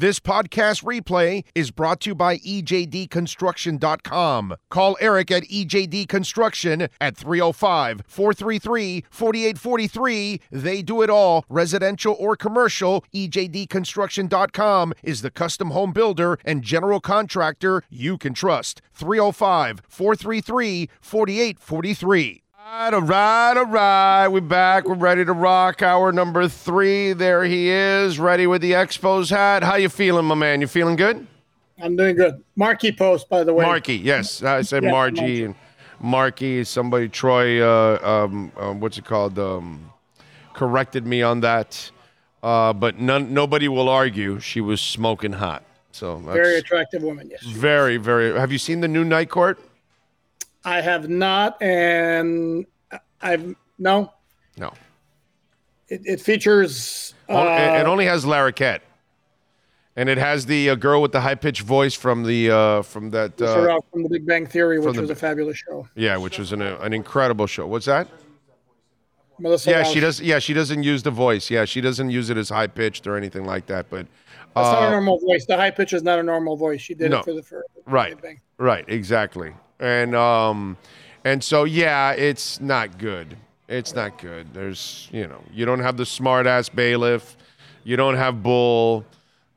[0.00, 4.56] This podcast replay is brought to you by EJDConstruction.com.
[4.70, 10.40] Call Eric at EJD Construction at 305 433 4843.
[10.50, 13.04] They do it all, residential or commercial.
[13.14, 18.80] EJDConstruction.com is the custom home builder and general contractor you can trust.
[18.94, 22.42] 305 433 4843.
[22.72, 24.28] All right, all right, all right.
[24.28, 24.84] We're back.
[24.86, 25.82] We're ready to rock.
[25.82, 27.12] Hour number three.
[27.14, 29.64] There he is, ready with the Expos hat.
[29.64, 30.60] How you feeling, my man?
[30.60, 31.26] You feeling good?
[31.82, 32.44] I'm doing good.
[32.54, 33.64] Markie Post, by the way.
[33.64, 34.44] Markie, yes.
[34.44, 35.44] I said Yeah, Margie Margie.
[35.46, 35.54] and
[36.00, 36.62] Markie.
[36.62, 39.36] Somebody, Troy, uh, um, um, what's it called?
[39.36, 39.90] Um,
[40.54, 41.90] corrected me on that.
[42.40, 45.64] Uh, but none, nobody will argue she was smoking hot.
[45.90, 47.42] So that's Very attractive woman, yes.
[47.42, 48.32] very, very.
[48.38, 49.58] Have you seen the new Night Court?
[50.64, 52.66] I have not, and
[53.20, 54.12] I've no.
[54.58, 54.72] No.
[55.88, 57.14] It, it features.
[57.28, 57.46] Uh, Oh,
[57.76, 58.80] it, it only has Larroquette.
[59.96, 63.10] And it has the uh, girl with the high pitched voice from the uh, from
[63.10, 65.88] that uh, from The Big Bang Theory, which the was a fabulous show.
[65.94, 67.66] yeah, which was an, an incredible show.
[67.66, 68.08] What's that?
[69.38, 70.20] Melissa Yeah, she does.
[70.20, 71.50] Yeah, she doesn't use the voice.
[71.50, 73.90] Yeah, she doesn't use it as high pitched or anything like that.
[73.90, 74.06] But
[74.54, 75.44] That's not a uh, normal voice.
[75.46, 76.80] The high pitch is not a normal voice.
[76.80, 77.18] She did No.
[77.18, 78.16] it for the for the Right.
[78.58, 79.52] Right, exactly.
[79.80, 80.76] And um,
[81.24, 83.36] and so yeah, it's not good.
[83.68, 84.52] It's not good.
[84.52, 87.36] There's you know you don't have the smart ass bailiff.
[87.84, 89.04] You don't have Bull.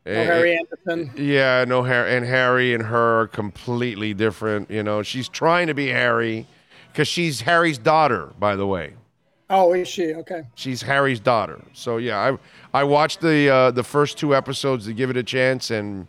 [0.05, 1.11] No Eh, Harry Anderson.
[1.15, 4.69] Yeah, no Harry and Harry and her are completely different.
[4.69, 6.45] You know, she's trying to be Harry
[6.91, 8.93] because she's Harry's daughter, by the way.
[9.49, 10.13] Oh, is she?
[10.13, 10.43] Okay.
[10.55, 11.61] She's Harry's daughter.
[11.73, 12.17] So yeah,
[12.73, 16.07] I I watched the uh, the first two episodes to give it a chance, and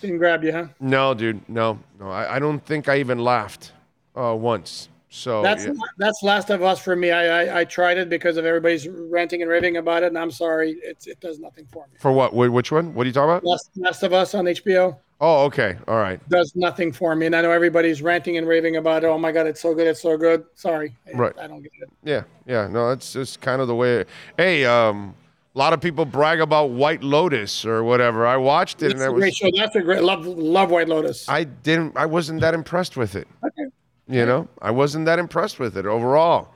[0.00, 0.66] Didn't grab you, huh?
[0.80, 3.72] no, dude, no, no, I, I don't think I even laughed
[4.16, 4.88] uh, once.
[5.12, 5.72] So That's yeah.
[5.98, 7.10] that's Last of Us for me.
[7.10, 10.30] I, I I tried it because of everybody's ranting and raving about it, and I'm
[10.30, 11.94] sorry, it's it does nothing for me.
[11.98, 12.32] for what?
[12.32, 12.94] Which one?
[12.94, 13.44] What are you talking about?
[13.44, 17.34] Last, Last of Us on HBO Oh, okay, all right, does nothing for me, and
[17.36, 19.08] I know everybody's ranting and raving about it.
[19.08, 20.44] Oh my god, it's so good, it's so good.
[20.54, 21.32] Sorry, I- Right.
[21.38, 21.90] I don't get it.
[22.04, 22.68] yeah, yeah.
[22.68, 24.04] No, that's just kind of the way.
[24.38, 25.14] Hey, um,
[25.54, 28.26] a lot of people brag about White Lotus or whatever.
[28.26, 29.50] I watched it, That's and I a was great show.
[29.56, 31.28] That's a great love love White Lotus.
[31.28, 31.96] I didn't.
[31.96, 33.26] I wasn't that impressed with it.
[33.44, 33.66] okay.
[34.08, 36.48] You know, I wasn't that impressed with it overall.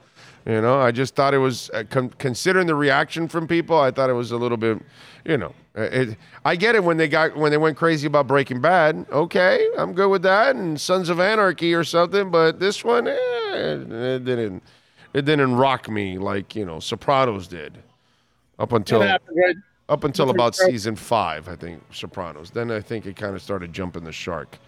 [0.47, 3.79] You know, I just thought it was uh, con- considering the reaction from people.
[3.81, 4.83] I thought it was a little bit,
[5.25, 8.27] you know, uh, it, I get it when they got when they went crazy about
[8.27, 9.07] Breaking Bad.
[9.11, 12.31] Okay, I'm good with that, and Sons of Anarchy or something.
[12.31, 14.63] But this one, eh, it didn't.
[15.15, 17.79] It didn't rock me like you know Sopranos did,
[18.59, 19.57] up until happened, right?
[19.89, 22.51] up until about season five, I think Sopranos.
[22.51, 24.59] Then I think it kind of started jumping the shark.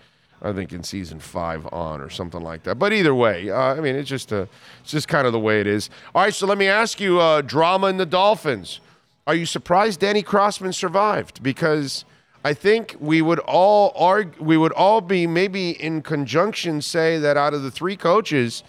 [0.43, 2.75] I think in season five on or something like that.
[2.75, 4.49] But either way, uh, I mean, it's just a,
[4.83, 5.89] it's just kind of the way it is.
[6.15, 8.81] All right, so let me ask you, uh, drama in the Dolphins.
[9.27, 11.43] Are you surprised Danny Crossman survived?
[11.43, 12.05] Because
[12.45, 17.37] I think we would all argue, we would all be maybe in conjunction say that
[17.37, 18.63] out of the three coaches,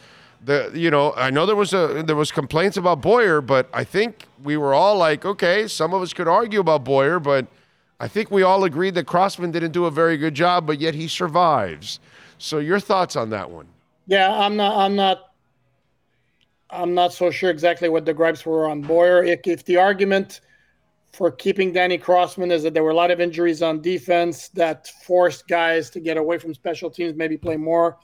[0.44, 3.84] the you know I know there was a there was complaints about Boyer, but I
[3.84, 7.48] think we were all like, okay, some of us could argue about Boyer, but
[8.00, 10.94] I think we all agreed that Crossman didn't do a very good job, but yet
[10.94, 12.00] he survives.
[12.38, 13.68] So your thoughts on that one?
[14.06, 14.78] Yeah, I'm not.
[14.78, 15.24] I'm not.
[16.69, 19.24] I'm not so sure exactly what the gripes were on Boyer.
[19.24, 20.42] If, if the argument
[21.14, 24.88] for keeping Danny Crossman is that there were a lot of injuries on defense that
[25.06, 27.98] forced guys to get away from special teams, maybe play more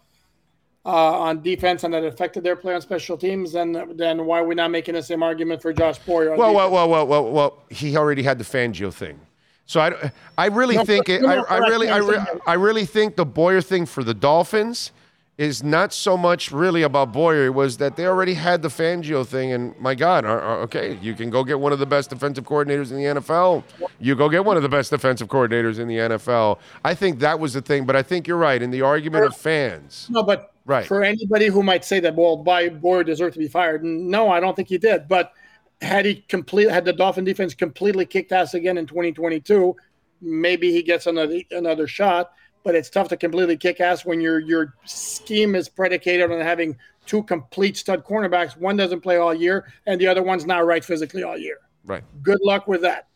[0.86, 4.46] uh, on defense, and that affected their play on special teams, then then why are
[4.46, 6.36] we not making the same argument for Josh Boyer?
[6.36, 7.64] Well, well, well, well, well, well.
[7.70, 9.20] He already had the Fangio thing,
[9.66, 11.24] so I, I really No, think it.
[11.24, 14.92] I, I really, I, re- I really think the Boyer thing for the Dolphins
[15.38, 17.46] is not so much really about Boyer.
[17.48, 21.00] It was that they already had the Fangio thing, and my God, are- are- okay,
[21.02, 23.64] you can go get one of the best defensive coordinators in the NFL.
[24.00, 26.60] You go get one of the best defensive coordinators in the NFL.
[26.86, 29.36] I think that was the thing, but I think you're right in the argument of
[29.36, 30.08] fans.
[30.12, 30.86] No, but Right.
[30.86, 33.84] for anybody who might say that, well, by Boyer deserved to be fired.
[33.84, 35.08] No, I don't think he did.
[35.08, 35.34] But
[35.82, 39.76] had he complete had the Dolphin defense completely kicked ass again in 2022,
[40.22, 42.32] maybe he gets another another shot.
[42.64, 46.78] But it's tough to completely kick ass when your your scheme is predicated on having
[47.06, 48.56] two complete stud cornerbacks.
[48.56, 51.58] One doesn't play all year, and the other one's not right physically all year.
[51.86, 52.04] Right.
[52.22, 53.08] Good luck with that.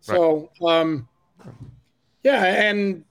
[0.00, 1.06] So, um,
[2.24, 3.04] yeah, and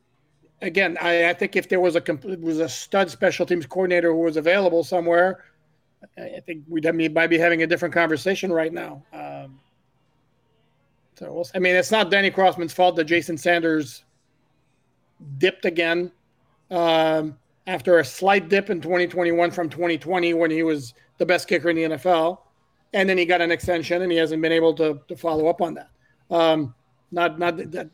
[0.61, 2.01] again, I, I think if there was a
[2.39, 5.43] was a stud special teams coordinator who was available somewhere,
[6.17, 9.03] I think we might be having a different conversation right now.
[9.13, 9.59] Um,
[11.15, 14.03] so we'll, I mean, it's not Danny Crossman's fault that Jason Sanders
[15.37, 16.11] dipped again
[16.71, 21.69] um, after a slight dip in 2021 from 2020 when he was the best kicker
[21.69, 22.39] in the NFL,
[22.93, 25.61] and then he got an extension and he hasn't been able to to follow up
[25.61, 25.89] on that.
[26.31, 26.73] Um,
[27.11, 27.89] not not that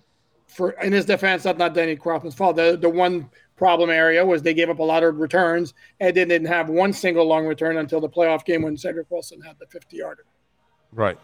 [0.47, 2.55] for in his defense, that's not Danny Crawford's fault.
[2.55, 6.25] The the one problem area was they gave up a lot of returns and they
[6.25, 9.65] didn't have one single long return until the playoff game when Cedric Wilson had the
[9.67, 10.25] 50 yarder.
[10.91, 11.17] Right.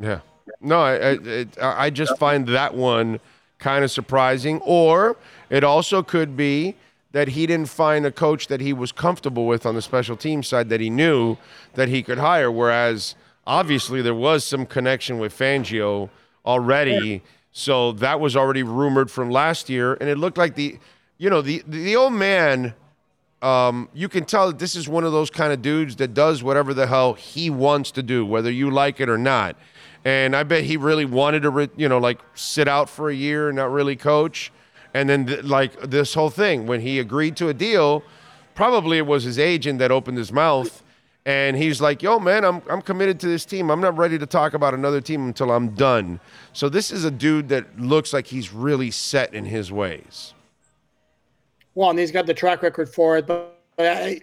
[0.00, 0.20] Yeah.
[0.60, 3.20] No, I I, it, I just find that one
[3.58, 4.60] kind of surprising.
[4.62, 5.16] Or
[5.50, 6.74] it also could be
[7.12, 10.42] that he didn't find a coach that he was comfortable with on the special team
[10.42, 11.36] side that he knew
[11.74, 12.50] that he could hire.
[12.50, 13.14] Whereas
[13.46, 16.10] obviously there was some connection with Fangio
[16.44, 17.22] already.
[17.52, 19.94] So that was already rumored from last year.
[19.94, 20.78] And it looked like the,
[21.18, 22.74] you know, the, the old man,
[23.42, 26.42] um, you can tell that this is one of those kind of dudes that does
[26.42, 29.56] whatever the hell he wants to do, whether you like it or not.
[30.04, 33.14] And I bet he really wanted to, re- you know, like sit out for a
[33.14, 34.50] year and not really coach.
[34.94, 38.02] And then, th- like this whole thing, when he agreed to a deal,
[38.54, 40.81] probably it was his agent that opened his mouth.
[41.24, 43.70] And he's like, yo, man, I'm, I'm committed to this team.
[43.70, 46.18] I'm not ready to talk about another team until I'm done.
[46.52, 50.34] So this is a dude that looks like he's really set in his ways.
[51.74, 53.26] Well, and he's got the track record for it.
[53.26, 54.20] But, but I,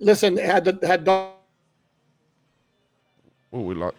[0.00, 1.06] listen, had the, had
[3.52, 3.96] Oh, we lost.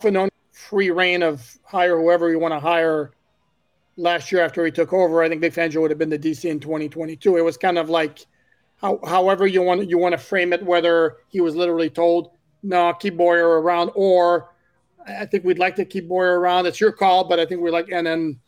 [0.00, 3.12] Dolphin free reign of hire whoever you want to hire
[3.96, 6.48] last year after he took over, I think Vic Fangio would have been the DC
[6.48, 7.36] in 2022.
[7.36, 8.26] It was kind of like
[8.80, 12.30] how, however you want you want to frame it, whether he was literally told,
[12.62, 14.50] "No, keep Boyer around," or
[15.06, 16.66] I think we'd like to keep Boyer around.
[16.66, 18.40] It's your call, but I think we like, and then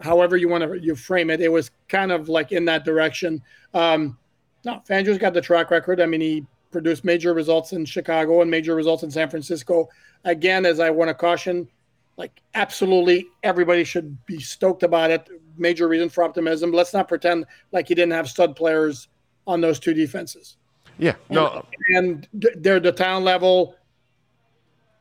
[0.00, 3.42] however you want to you frame it, it was kind of like in that direction.
[3.72, 4.18] Um,
[4.64, 6.00] no, Fangio's got the track record.
[6.00, 9.88] I mean, he produced major results in Chicago and major results in San Francisco.
[10.24, 11.68] Again, as I want to caution,
[12.16, 15.28] like absolutely everybody should be stoked about it.
[15.56, 16.72] Major reason for optimism.
[16.72, 19.08] Let's not pretend like he didn't have stud players
[19.46, 20.56] on those two defenses.
[20.98, 23.74] Yeah, no, and, and they're the town level,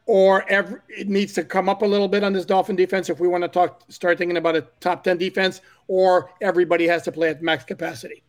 [0.06, 3.20] or every, it needs to come up a little bit on this Dolphin defense if
[3.20, 7.12] we want to talk, start thinking about a top ten defense, or everybody has to
[7.12, 8.24] play at max capacity.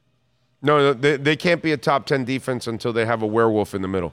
[0.63, 3.83] no, they, they can't be a top ten defense until they have a werewolf in
[3.83, 4.13] the middle.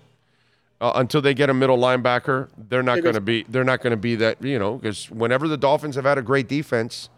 [0.80, 3.44] Uh, until they get a middle linebacker, they're not going to be.
[3.48, 4.44] They're not going to be that.
[4.44, 7.10] You know, because whenever the Dolphins have had a great defense,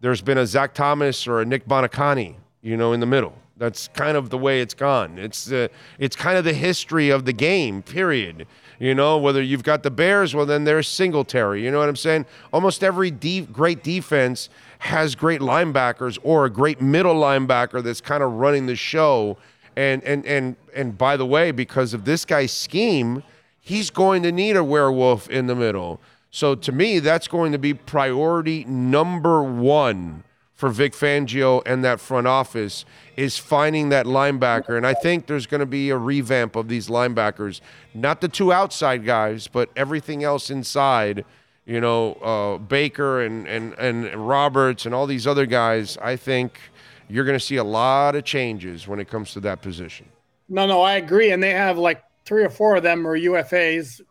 [0.00, 2.36] there's been a Zach Thomas or a Nick Buoniconti.
[2.62, 3.36] You know, in the middle.
[3.56, 5.16] That's kind of the way it's gone.
[5.16, 5.68] It's uh,
[5.98, 7.82] it's kind of the history of the game.
[7.82, 8.46] Period.
[8.80, 11.62] You know, whether you've got the Bears, well, then there's Singletary.
[11.62, 12.26] You know what I'm saying?
[12.52, 14.48] Almost every de- great defense
[14.80, 19.38] has great linebackers or a great middle linebacker that's kind of running the show.
[19.76, 23.22] And and and and by the way, because of this guy's scheme,
[23.60, 26.00] he's going to need a werewolf in the middle.
[26.32, 30.24] So to me, that's going to be priority number one
[30.54, 32.84] for Vic Fangio and that front office
[33.16, 34.76] is finding that linebacker.
[34.76, 37.60] And I think there's going to be a revamp of these linebackers,
[37.92, 41.24] not the two outside guys, but everything else inside.
[41.66, 45.96] You know, uh, Baker and, and, and Roberts and all these other guys.
[46.00, 46.60] I think
[47.08, 50.06] you're going to see a lot of changes when it comes to that position.
[50.48, 51.32] No, no, I agree.
[51.32, 54.02] And they have like three or four of them are UFAs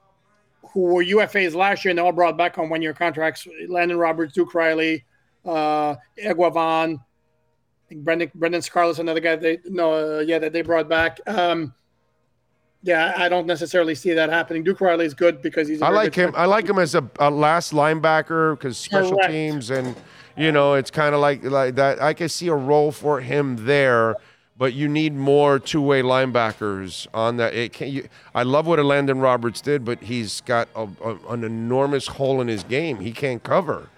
[0.73, 3.47] who were UFAs last year and they all brought back on one year contracts.
[3.69, 5.05] Landon Roberts, Duke Riley,
[5.45, 5.95] uh,
[7.93, 11.19] think Brennan Brennan Scarlett's another guy they no uh, yeah that they brought back.
[11.27, 11.73] Um,
[12.85, 14.63] yeah, I don't necessarily see that happening.
[14.63, 15.81] Duke Riley is good because he's.
[15.81, 16.33] a I like good him.
[16.35, 19.31] I like him as a, a last linebacker because special Correct.
[19.31, 19.95] teams and
[20.35, 22.01] you know it's kind of like like that.
[22.01, 24.17] I can see a role for him there,
[24.57, 27.53] but you need more two-way linebackers on that.
[27.53, 31.45] It can, you, I love what Landon Roberts did, but he's got a, a, an
[31.45, 32.99] enormous hole in his game.
[32.99, 33.89] He can't cover,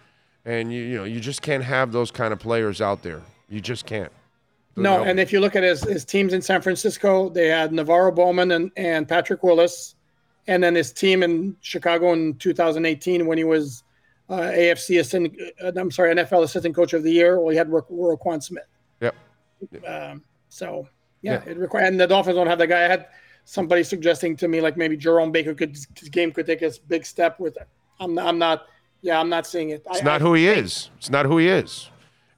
[0.45, 3.21] and you you know you just can't have those kind of players out there.
[3.49, 4.11] You just can't.
[4.77, 8.13] No, and if you look at his, his teams in San Francisco, they had NaVorro
[8.13, 9.95] Bowman and, and Patrick Willis.
[10.47, 13.83] And then his team in Chicago in 2018 when he was
[14.29, 17.39] uh, AFC assistant, uh, I'm sorry, NFL assistant coach of the year.
[17.39, 18.67] Well, he had Ro- Roquan Smith.
[19.01, 19.15] Yep.
[19.87, 20.87] Um, so,
[21.21, 22.85] yeah, it requires, and the Dolphins don't have that guy.
[22.85, 23.07] I had
[23.45, 27.05] somebody suggesting to me like maybe Jerome Baker could, his game could take a big
[27.05, 27.67] step with it.
[27.99, 28.67] I'm, I'm not,
[29.05, 29.83] yeah, I'm not seeing it.
[29.91, 30.89] It's not who he is.
[30.97, 31.89] It's not who he is.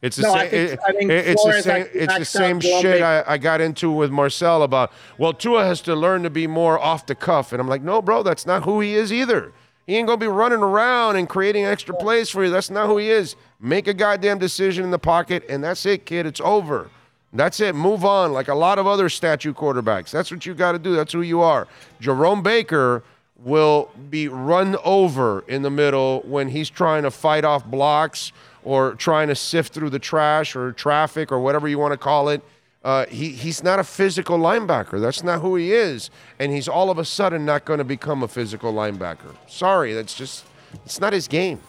[0.02, 0.50] It's the No, I same.
[0.52, 1.86] think- it- I think it- it's the same.
[1.94, 4.92] It's the same shit I, I got into with Marcel about.
[5.18, 8.02] Well, Tua has to learn to be more off the cuff, and I'm like, no,
[8.02, 9.54] bro, that's not who he is either.
[9.88, 12.52] He ain't gonna be running around and creating extra plays for you.
[12.52, 13.36] That's not who he is.
[13.62, 16.26] Make a goddamn decision in the pocket, and that's it, kid.
[16.26, 16.90] It's over.
[17.34, 17.74] That's it.
[17.74, 18.34] Move on.
[18.34, 20.12] Like a lot of other statue quarterbacks.
[20.12, 20.96] That's what you got to do.
[20.96, 21.68] That's who you are.
[22.00, 23.04] Jerome Baker
[23.44, 28.32] will be run over in the middle when he's trying to fight off blocks
[28.64, 32.30] or trying to sift through the trash or traffic or whatever you want to call
[32.30, 32.42] it.
[32.84, 35.00] Uh, he, he's not a physical linebacker.
[35.00, 36.10] That's not who he is.
[36.40, 39.36] And he's all of a sudden not going to become a physical linebacker.
[39.48, 40.46] Sorry, that's just,
[40.86, 41.60] it's not his game.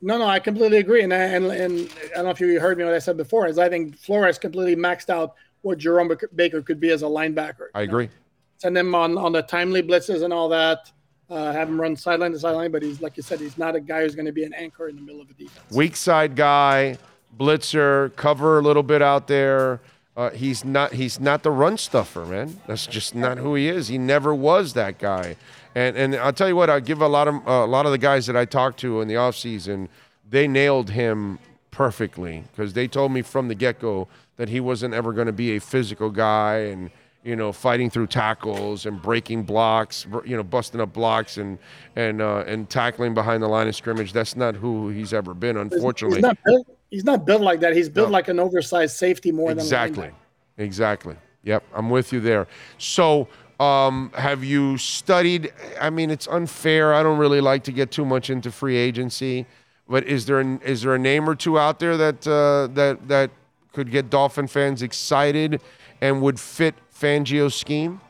[0.00, 2.76] No, no, I completely agree, and I, and and I don't know if you heard
[2.76, 3.46] me what I said before.
[3.46, 7.68] Is I think Flores completely maxed out what Jerome Baker could be as a linebacker.
[7.74, 8.10] I agree.
[8.58, 10.90] Send him on on the timely blitzes and all that.
[11.30, 13.80] Uh, have him run sideline to sideline, but he's like you said, he's not a
[13.80, 15.58] guy who's going to be an anchor in the middle of a defense.
[15.70, 16.98] Weak side guy,
[17.38, 19.80] blitzer, cover a little bit out there.
[20.16, 22.60] Uh, he's not he's not the run stuffer, man.
[22.66, 23.88] That's just not who he is.
[23.88, 25.36] He never was that guy.
[25.74, 27.92] And and I'll tell you what, I give a lot of uh, a lot of
[27.92, 29.88] the guys that I talked to in the offseason,
[30.28, 31.38] they nailed him
[31.70, 34.06] perfectly because they told me from the get go
[34.36, 36.90] that he wasn't ever going to be a physical guy and
[37.24, 41.58] you know fighting through tackles and breaking blocks, you know busting up blocks and
[41.96, 44.12] and uh, and tackling behind the line of scrimmage.
[44.12, 46.18] That's not who he's ever been, unfortunately.
[46.18, 47.74] He's not built, he's not built like that.
[47.74, 48.12] He's built No.
[48.12, 50.08] like an oversized safety more Exactly.
[50.56, 50.64] than Exactly.
[50.64, 51.16] Exactly.
[51.42, 52.46] Yep, I'm with you there.
[52.78, 53.28] So,
[53.60, 55.52] um, have you studied?
[55.80, 56.94] I mean, it's unfair.
[56.94, 59.46] I don't really like to get too much into free agency,
[59.88, 63.08] but is there an, is there a name or two out there that uh, that
[63.08, 63.30] that
[63.72, 65.60] could get Dolphin fans excited
[66.00, 68.00] and would fit Fangio's scheme?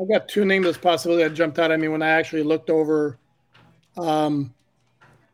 [0.00, 2.70] I got two names that's possibility that jumped out at me when I actually looked
[2.70, 3.18] over
[3.96, 4.54] um,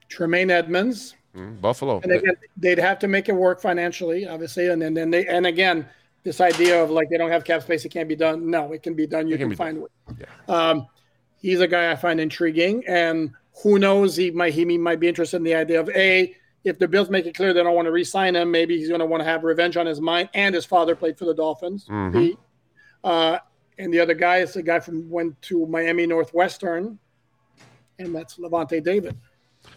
[0.08, 1.14] Tremaine Edmunds.
[1.36, 2.00] Mm, Buffalo.
[2.02, 4.68] And again, they'd have to make it work financially, obviously.
[4.68, 5.86] And then, then they and again,
[6.22, 8.48] this idea of like they don't have cap space, it can't be done.
[8.48, 9.28] No, it can be done.
[9.28, 9.84] You It can can, find
[10.18, 10.28] it.
[10.48, 10.86] Um,
[11.40, 15.36] he's a guy I find intriguing, and who knows, he might he might be interested
[15.36, 17.92] in the idea of a if the Bills make it clear they don't want to
[17.92, 20.28] re-sign him, maybe he's going to want to have revenge on his mind.
[20.34, 21.86] And his father played for the Dolphins.
[21.88, 22.20] Mhm.
[22.20, 22.38] He-
[23.04, 23.38] uh,
[23.78, 26.98] and the other guy is the guy from went to Miami Northwestern,
[27.98, 29.16] and that's Lavonte David.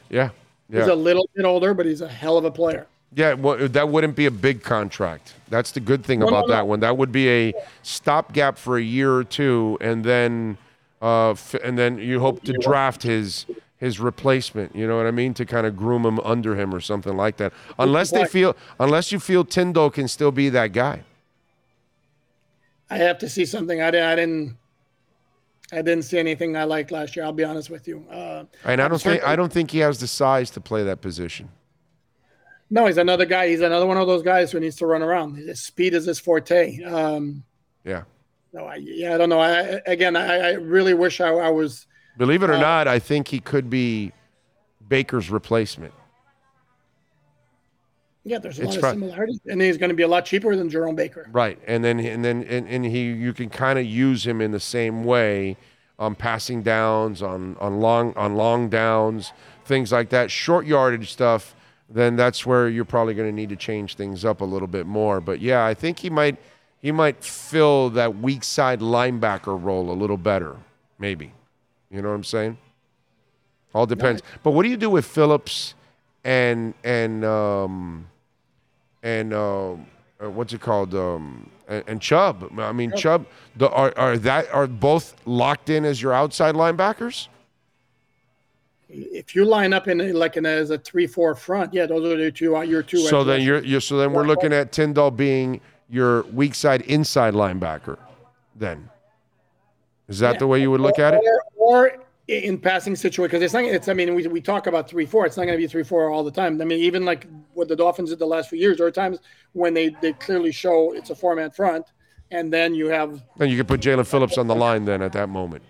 [0.09, 0.29] yeah.
[0.71, 2.87] He's a little bit older, but he's a hell of a player.
[3.15, 5.33] Yeah, well, that wouldn't be a big contract.
[5.47, 6.53] That's the good thing No, no, about no.
[6.55, 6.81] that one.
[6.81, 7.53] That would be a
[7.83, 10.57] stopgap for a year or two, and then,
[11.01, 13.45] uh, f- and then you hope to draft his
[13.77, 14.75] his replacement.
[14.75, 15.33] You know what I mean?
[15.35, 17.53] To kind of groom him under him or something like that.
[17.79, 21.03] Unless they feel, unless you feel Tindall can still be that guy.
[22.89, 23.81] I have to see something.
[23.81, 24.57] I, I didn't.
[25.73, 27.25] I didn't see anything I liked last year.
[27.25, 28.05] I'll be honest with you.
[28.09, 31.01] Uh, And I don't think I don't think he has the size to play that
[31.01, 31.49] position.
[32.69, 33.49] no, he's another guy.
[33.49, 35.35] He's another one of those guys who needs to run around.
[35.35, 36.81] His speed is his forte.
[36.85, 37.43] Um,
[37.83, 38.03] Yeah.
[38.53, 39.41] no, I, yeah, I don't know.
[39.41, 41.85] I, again, I, I really wish I, I was.
[42.17, 44.11] Believe it or not, I think he could be
[44.87, 45.93] Baker's replacement.
[48.23, 48.95] Yeah, there's a It's lot fun.
[48.95, 51.29] of similarities, and he's going to be a lot cheaper than Jerome Baker.
[51.31, 54.51] Right, and then and then and, and he you can kind of use him in
[54.51, 55.55] the same way
[55.97, 59.31] on passing downs, on on long on long downs,
[59.63, 61.55] things like that, short yardage stuff.
[61.89, 64.85] Then that's where you're probably going to need to change things up a little bit
[64.85, 65.21] more.
[65.21, 66.37] But yeah, I think he might
[66.81, 70.57] he might fill that weak side linebacker role a little better,
[70.99, 71.31] maybe.
[71.89, 72.57] You know what I'm saying?
[73.73, 74.21] All depends.
[74.43, 75.75] But what do you do with Phillips
[76.23, 78.07] and and um,
[79.03, 79.75] and uh, uh,
[80.29, 80.93] what's it called?
[80.95, 82.51] Um, and, and Chubb.
[82.59, 83.25] I mean, Chubb.
[83.55, 87.27] The, are are that are both locked in as your outside linebackers?
[88.89, 92.05] If you line up in a- like in a, as a three-four front, yeah, those
[92.05, 92.55] are the two.
[92.55, 92.99] uh, Your two.
[92.99, 97.33] So then you're, you're so then we're looking at Tindall being your weak side inside
[97.33, 97.97] linebacker.
[98.55, 98.89] Then
[100.07, 101.21] is that the way you would look at it?
[101.23, 101.91] Or, or
[102.29, 103.65] in passing situation, because it's not.
[103.65, 103.89] It's.
[103.89, 105.25] I mean, we, we talk about three four.
[105.25, 106.61] It's not going to be three four all the time.
[106.61, 109.19] I mean, even like what the Dolphins did the last few years, there are times
[109.51, 111.85] when they they clearly show it's a four man front,
[112.31, 115.11] and then you have, Then you could put Jaelan Phillips on the line then at
[115.11, 115.61] that moment.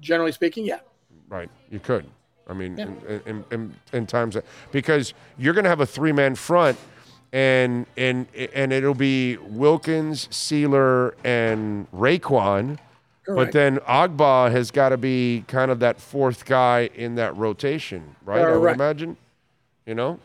[0.00, 0.80] generally speaking, yeah,
[1.28, 2.06] Right, you could.
[2.48, 6.10] I mean, in, in, in, in times that, because you're going to have a three
[6.10, 6.76] man front,
[7.32, 12.78] and and and it'll be Wilkins, Sieler, and Raekwon.
[13.34, 18.16] But then Ogbah has got to be kind of that fourth guy in that rotation,
[18.24, 18.42] right?
[18.42, 19.16] I would imagine.
[19.86, 20.20] You know.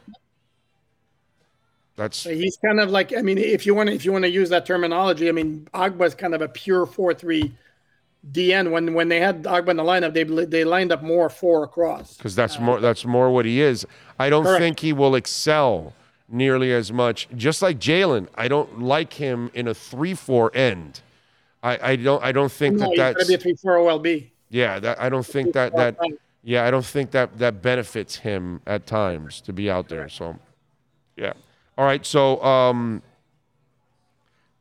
[1.96, 3.16] That's he's kind of like.
[3.16, 5.68] I mean, if you want to if you want to use that terminology, I mean,
[5.74, 7.54] Ogbah's kind of a pure four three.
[8.32, 11.64] DN when when they had Ogbah in the lineup, they they lined up more four
[11.64, 12.18] across.
[12.18, 13.86] because that's more that's more what he is.
[14.18, 14.62] I don't Correct.
[14.62, 15.94] think he will excel
[16.28, 17.28] nearly as much.
[17.36, 21.02] Just like Jaelan, I don't like him in a three-four end.
[21.66, 23.78] I, I don't I don't think No, that he's going to be a three four
[23.78, 24.30] OLB.
[24.50, 25.98] yeah that I don't think that that
[26.44, 30.08] yeah I don't think that that benefits him at times to be out there.
[30.08, 30.38] So
[31.18, 31.34] yeah,
[31.78, 32.06] all right.
[32.06, 33.02] So um,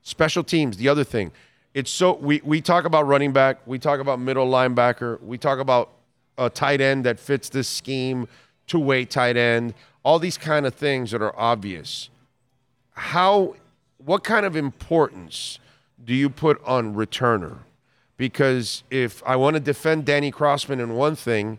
[0.03, 0.77] special teams.
[0.79, 1.33] The other thing,
[1.75, 5.59] it's so we we talk about running back, we talk about middle linebacker, we talk
[5.59, 5.91] about
[6.39, 8.29] a tight end that fits this scheme,
[8.67, 12.09] two way tight end, all these kind of things that are obvious.
[12.97, 13.57] How,
[13.99, 15.59] what kind of importance
[16.05, 17.59] do you put on returner?
[18.17, 21.59] Because if I want to defend Danny Crossman in one thing,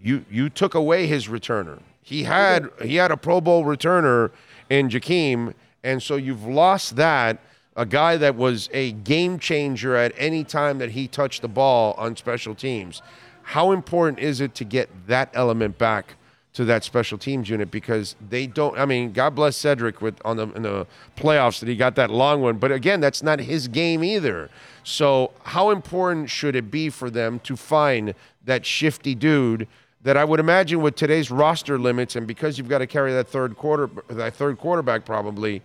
[0.00, 1.80] you you took away his returner.
[2.02, 4.30] He had he had a Pro Bowl returner
[4.70, 7.38] in Jakeem, and so you've lost that.
[7.74, 11.94] A guy that was a game changer at any time that he touched the ball
[11.96, 13.00] on special teams.
[13.42, 16.16] How important is it to get that element back
[16.54, 18.78] to that special teams unit because they don't.
[18.78, 22.10] I mean, God bless Cedric with on the in the playoffs that he got that
[22.10, 24.50] long one, but again, that's not his game either.
[24.84, 29.66] So, how important should it be for them to find that shifty dude?
[30.02, 33.28] That I would imagine with today's roster limits, and because you've got to carry that
[33.28, 35.62] third quarter, that third quarterback probably,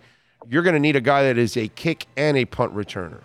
[0.48, 3.20] you're going to need a guy that is a kick and a punt returner.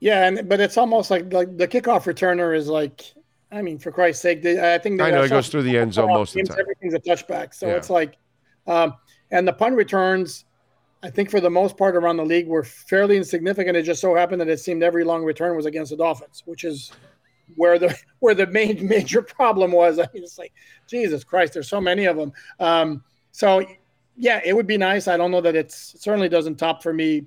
[0.00, 3.12] Yeah, and but it's almost like like the kickoff returner is like
[3.52, 5.92] I mean, for Christ's sake, they, I think I know it goes through the end
[5.92, 6.60] zone most of the time.
[6.60, 7.74] Everything's a touchback, so yeah.
[7.74, 8.16] it's like,
[8.66, 8.94] um,
[9.30, 10.46] and the punt returns,
[11.02, 13.76] I think for the most part around the league were fairly insignificant.
[13.76, 16.64] It just so happened that it seemed every long return was against the Dolphins, which
[16.64, 16.92] is
[17.56, 19.98] where the where the main major problem was.
[19.98, 20.52] I mean, it's like
[20.88, 22.32] Jesus Christ, there's so many of them.
[22.58, 23.64] Um, so
[24.16, 25.08] yeah, it would be nice.
[25.08, 27.26] I don't know that it's it certainly doesn't top for me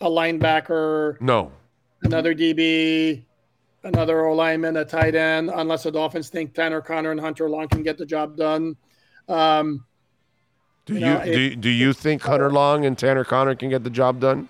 [0.00, 1.20] a linebacker.
[1.20, 1.52] No.
[2.02, 3.24] Another DB,
[3.84, 7.68] another O lineman, a tight end, unless the Dolphins think Tanner Conner and Hunter Long
[7.68, 8.76] can get the job done.
[9.28, 9.84] Um,
[10.86, 13.84] do you, know, do, it, do you think Hunter Long and Tanner Conner can get
[13.84, 14.48] the job done?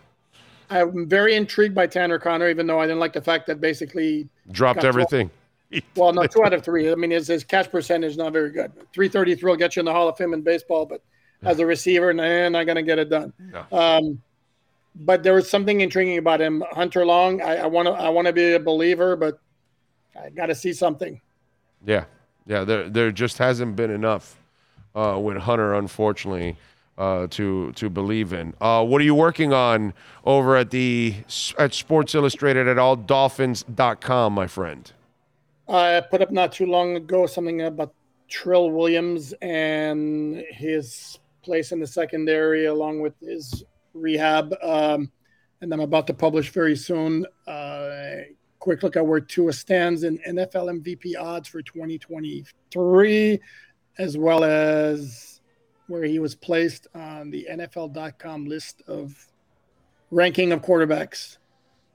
[0.71, 4.29] I'm very intrigued by Tanner Conner, even though I didn't like the fact that basically
[4.51, 5.31] dropped everything.
[5.97, 6.91] well, no, two out of three.
[6.91, 8.73] I mean, his, his catch percentage is not very good.
[8.93, 11.03] 333 will get you in the Hall of Fame in baseball, but
[11.43, 13.33] as a receiver, nah, not going to get it done.
[13.39, 13.65] No.
[13.73, 14.23] Um,
[14.95, 16.63] but there was something intriguing about him.
[16.73, 19.39] Hunter Long, I want to I want to be a believer, but
[20.21, 21.21] I got to see something.
[21.85, 22.05] Yeah,
[22.47, 22.65] yeah.
[22.65, 24.39] There there just hasn't been enough
[24.95, 26.57] uh, with Hunter, unfortunately,
[26.97, 28.55] uh, to to believe in.
[28.61, 31.15] Uh, what are you working on over at the
[31.59, 34.93] at Sports Illustrated at alldolphins.com, my friend?
[35.69, 37.93] I put up not too long ago something about
[38.29, 43.65] Trill Williams and his place in the secondary, along with his
[44.01, 44.55] rehab.
[44.63, 45.11] Um,
[45.61, 47.27] and I'm about to publish very soon.
[47.47, 48.23] Uh,
[48.59, 53.41] quick look at where Tua stands in NFL MVP odds for 2023,
[53.99, 55.41] as well as
[55.89, 59.27] where he was placed on the NFL.com list of
[60.11, 61.39] ranking of quarterbacks.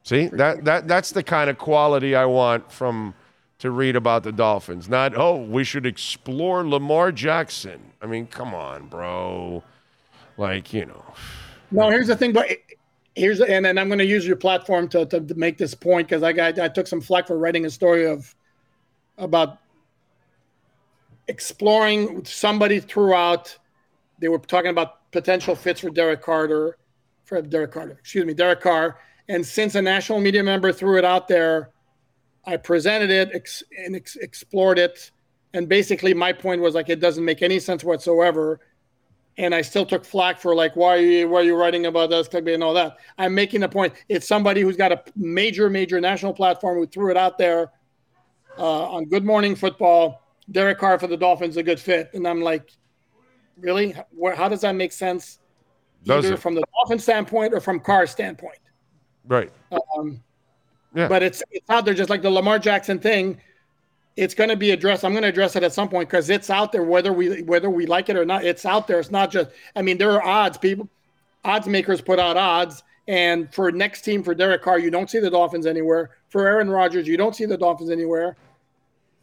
[0.04, 3.14] See that that that's the kind of quality I want from
[3.60, 4.90] to read about the Dolphins.
[4.90, 7.94] Not oh, we should explore Lamar Jackson.
[8.02, 9.64] I mean, come on, bro.
[10.36, 11.06] Like you know.
[11.74, 12.48] No, here's the thing, but
[13.16, 16.08] here's and then I'm going to use your platform to, to, to make this point
[16.08, 18.34] because I got I took some flack for writing a story of
[19.18, 19.58] about
[21.28, 23.58] exploring somebody throughout.
[24.20, 26.78] They were talking about potential fits for Derek Carter,
[27.26, 29.00] for Derek Carter, excuse me, Derek Carr.
[29.28, 31.72] And since a national media member threw it out there,
[32.46, 35.10] I presented it ex- and ex- explored it.
[35.56, 38.60] And basically, my point was like, it doesn't make any sense whatsoever
[39.38, 42.10] and I still took flack for like why are you why are you writing about
[42.10, 42.98] this and all that.
[43.18, 43.94] I'm making the point.
[44.10, 47.72] It's somebody who's got a major major national platform who threw it out there
[48.58, 50.22] uh, on Good Morning Football.
[50.52, 52.72] Derek Carr for the Dolphins a good fit, and I'm like,
[53.58, 53.96] really?
[54.12, 55.40] Where, how does that make sense?
[56.08, 58.60] Either from the Dolphin standpoint or from Carr's standpoint.
[59.26, 59.50] Right.
[59.98, 60.22] Um,
[60.94, 61.08] yeah.
[61.08, 63.40] But it's it's out there just like the Lamar Jackson thing
[64.16, 65.04] it's going to be addressed.
[65.04, 67.70] I'm going to address it at some point because it's out there, whether we whether
[67.70, 68.44] we like it or not.
[68.44, 69.00] It's out there.
[69.00, 69.50] It's not just.
[69.76, 70.58] I mean, there are odds.
[70.58, 70.88] People,
[71.44, 75.20] odds makers put out odds, and for next team for Derek Carr, you don't see
[75.20, 76.12] the Dolphins anywhere.
[76.30, 78.38] For Aaron Rodgers, you don't see the Dolphins anywhere.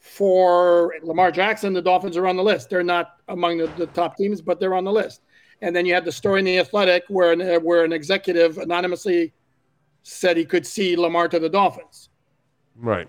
[0.01, 2.71] For Lamar Jackson, the Dolphins are on the list.
[2.71, 5.23] They're not among the, the top teams, but they're on the list.
[5.63, 9.35] And then you had the story in the Athletic where an, where an executive anonymously
[10.03, 12.09] said he could see Lamar to the Dolphins.
[12.77, 13.09] Right.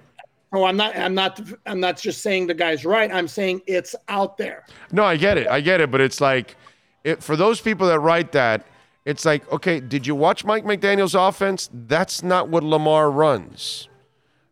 [0.54, 0.98] Oh, I'm not.
[0.98, 1.42] I'm not.
[1.66, 3.12] I'm not just saying the guy's right.
[3.12, 4.66] I'm saying it's out there.
[4.92, 5.48] No, I get it.
[5.48, 5.90] I get it.
[5.90, 6.58] But it's like,
[7.04, 8.68] it, for those people that write that,
[9.06, 11.70] it's like, okay, did you watch Mike McDaniel's offense?
[11.74, 13.88] That's not what Lamar runs.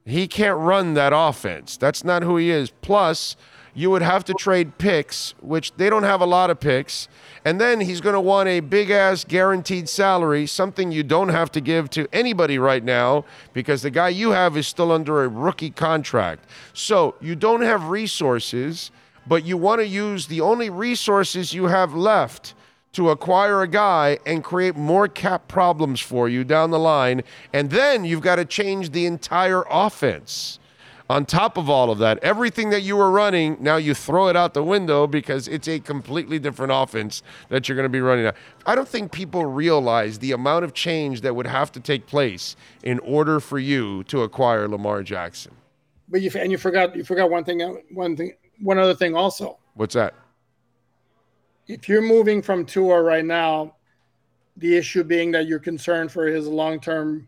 [0.05, 1.77] He can't run that offense.
[1.77, 2.71] That's not who he is.
[2.81, 3.35] Plus,
[3.73, 7.07] you would have to trade picks, which they don't have a lot of picks.
[7.45, 11.51] And then he's going to want a big ass guaranteed salary, something you don't have
[11.53, 15.27] to give to anybody right now because the guy you have is still under a
[15.27, 16.45] rookie contract.
[16.73, 18.91] So you don't have resources,
[19.27, 22.55] but you want to use the only resources you have left
[22.91, 27.21] to acquire a guy and create more cap problems for you down the line.
[27.53, 30.59] And then you've got to change the entire offense
[31.09, 34.35] on top of all of that, everything that you were running, now you throw it
[34.35, 38.25] out the window because it's a completely different offense that you're going to be running.
[38.25, 38.33] Now.
[38.65, 42.55] I don't think people realize the amount of change that would have to take place
[42.83, 45.53] in order for you to acquire Lamar Jackson.
[46.09, 49.15] but you and you forgot you forgot one thing uh, one thing one other thing
[49.15, 49.57] also.
[49.73, 50.13] What's that?
[51.67, 53.75] If you're moving from Tua right now,
[54.57, 57.27] the issue being that you're concerned for his long term.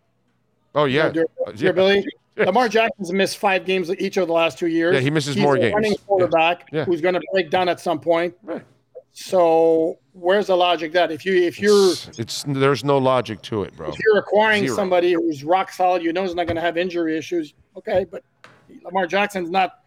[0.75, 2.05] Oh yeah, dur- durability.
[2.37, 2.45] Yeah.
[2.45, 4.93] Lamar Jackson's missed five games each of the last two years.
[4.95, 5.73] Yeah, he misses He's more a games.
[5.73, 6.85] Running quarterback Yeah.
[6.85, 8.33] who's going to break down at some point.
[8.43, 8.63] Right.
[9.13, 13.63] So where's the logic that if you if you're It's, it's there's no logic to
[13.63, 13.89] it, bro.
[13.89, 14.75] if you're acquiring Zero.
[14.77, 17.53] somebody who's rock solid, you know is not going to have injury issues.
[17.75, 18.23] Okay, but
[18.85, 19.83] Lamar Jackson's not,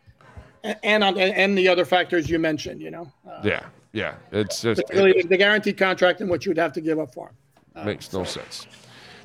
[0.83, 2.83] and on and the other factors you mentioned.
[2.83, 4.17] You know, uh, Yeah, yeah.
[4.33, 7.35] It's just really the guaranteed contract and what you'd have to give up for him.
[7.77, 8.67] it makes no sense.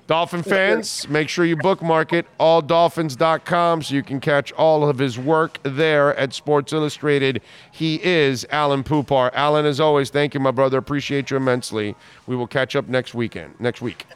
[0.09, 5.19] Dolphin fans, make sure you bookmark it, alldolphins.com, so you can catch all of his
[5.19, 7.43] work there at Sports Illustrated.
[7.71, 9.35] He is Alan Poupart.
[9.35, 10.79] Alan, as always, thank you, my brother.
[10.79, 11.95] Appreciate you immensely.
[12.25, 14.07] We will catch up next weekend, next week.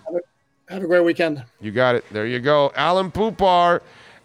[0.67, 1.43] Have a great weekend.
[1.62, 2.03] You got it.
[2.10, 2.71] There you go.
[2.75, 3.84] Alan Poupart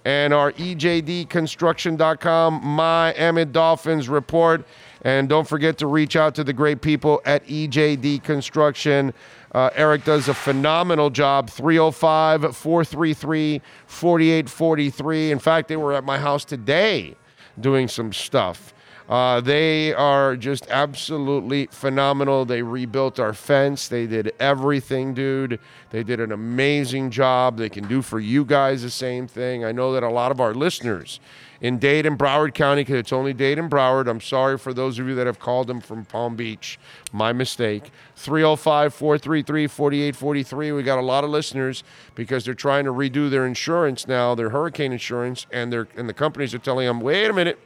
[0.08, 4.66] and our EJDconstruction.com Miami Dolphins report.
[5.02, 9.12] And don't forget to reach out to the great people at EJD Construction.
[9.52, 11.50] Uh, Eric does a phenomenal job.
[11.50, 15.30] 305 433 4843.
[15.30, 17.14] In fact, they were at my house today
[17.60, 18.72] doing some stuff.
[19.08, 22.44] Uh, they are just absolutely phenomenal.
[22.44, 23.88] They rebuilt our fence.
[23.88, 25.58] They did everything, dude.
[25.90, 27.56] They did an amazing job.
[27.56, 29.64] They can do for you guys the same thing.
[29.64, 31.20] I know that a lot of our listeners
[31.60, 34.08] in Dade and Broward County, because it's only Dade and Broward.
[34.08, 36.78] I'm sorry for those of you that have called them from Palm Beach.
[37.12, 37.90] My mistake.
[38.16, 40.72] 305 433 4843.
[40.72, 41.82] We got a lot of listeners
[42.14, 46.14] because they're trying to redo their insurance now, their hurricane insurance, and, they're, and the
[46.14, 47.58] companies are telling them, wait a minute.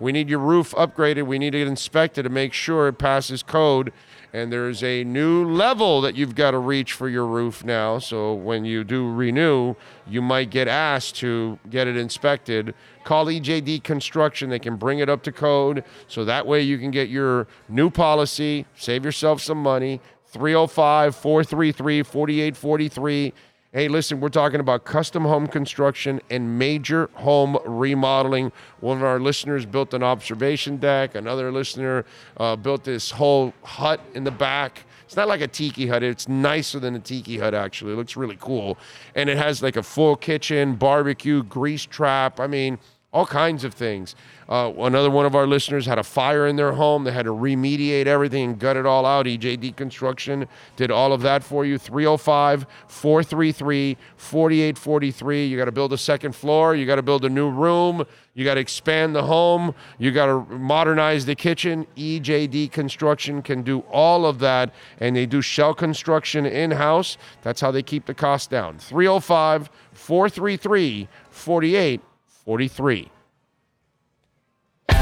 [0.00, 1.26] We need your roof upgraded.
[1.26, 3.92] We need to get inspected to make sure it passes code.
[4.32, 8.00] And there's a new level that you've got to reach for your roof now.
[8.00, 9.76] So when you do renew,
[10.08, 12.74] you might get asked to get it inspected.
[13.04, 14.50] Call EJD Construction.
[14.50, 15.84] They can bring it up to code.
[16.08, 20.00] So that way you can get your new policy, save yourself some money.
[20.26, 23.32] 305 433 4843.
[23.74, 28.52] Hey, listen, we're talking about custom home construction and major home remodeling.
[28.78, 31.16] One of our listeners built an observation deck.
[31.16, 32.04] Another listener
[32.36, 34.84] uh, built this whole hut in the back.
[35.06, 36.04] It's not like a tiki hut.
[36.04, 37.94] It's nicer than a tiki hut, actually.
[37.94, 38.78] It looks really cool.
[39.16, 42.38] And it has like a full kitchen, barbecue, grease trap.
[42.38, 42.78] I mean,
[43.12, 44.14] all kinds of things.
[44.48, 47.04] Uh, another one of our listeners had a fire in their home.
[47.04, 49.26] They had to remediate everything and gut it all out.
[49.26, 51.78] EJD Construction did all of that for you.
[51.78, 55.46] 305 433 4843.
[55.46, 56.74] You got to build a second floor.
[56.74, 58.04] You got to build a new room.
[58.34, 59.74] You got to expand the home.
[59.98, 61.86] You got to modernize the kitchen.
[61.96, 67.16] EJD Construction can do all of that, and they do shell construction in house.
[67.42, 68.78] That's how they keep the cost down.
[68.78, 73.10] 305 433 4843.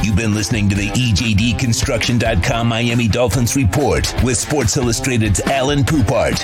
[0.02, 6.40] You've been listening to the EJDConstruction.com Miami Dolphins report with Sports Illustrated's Alan Poupart.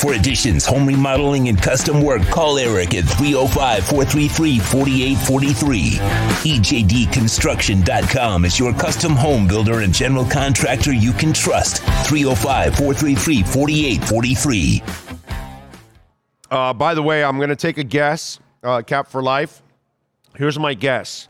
[0.00, 5.80] For additions, home remodeling, and custom work, call Eric at 305 433 4843.
[6.52, 11.78] EJDConstruction.com is your custom home builder and general contractor you can trust.
[12.06, 14.82] 305 433 4843.
[16.50, 18.38] Uh, by the way, I'm going to take a guess.
[18.62, 19.62] Uh, Cap for life.
[20.36, 21.28] Here's my guess.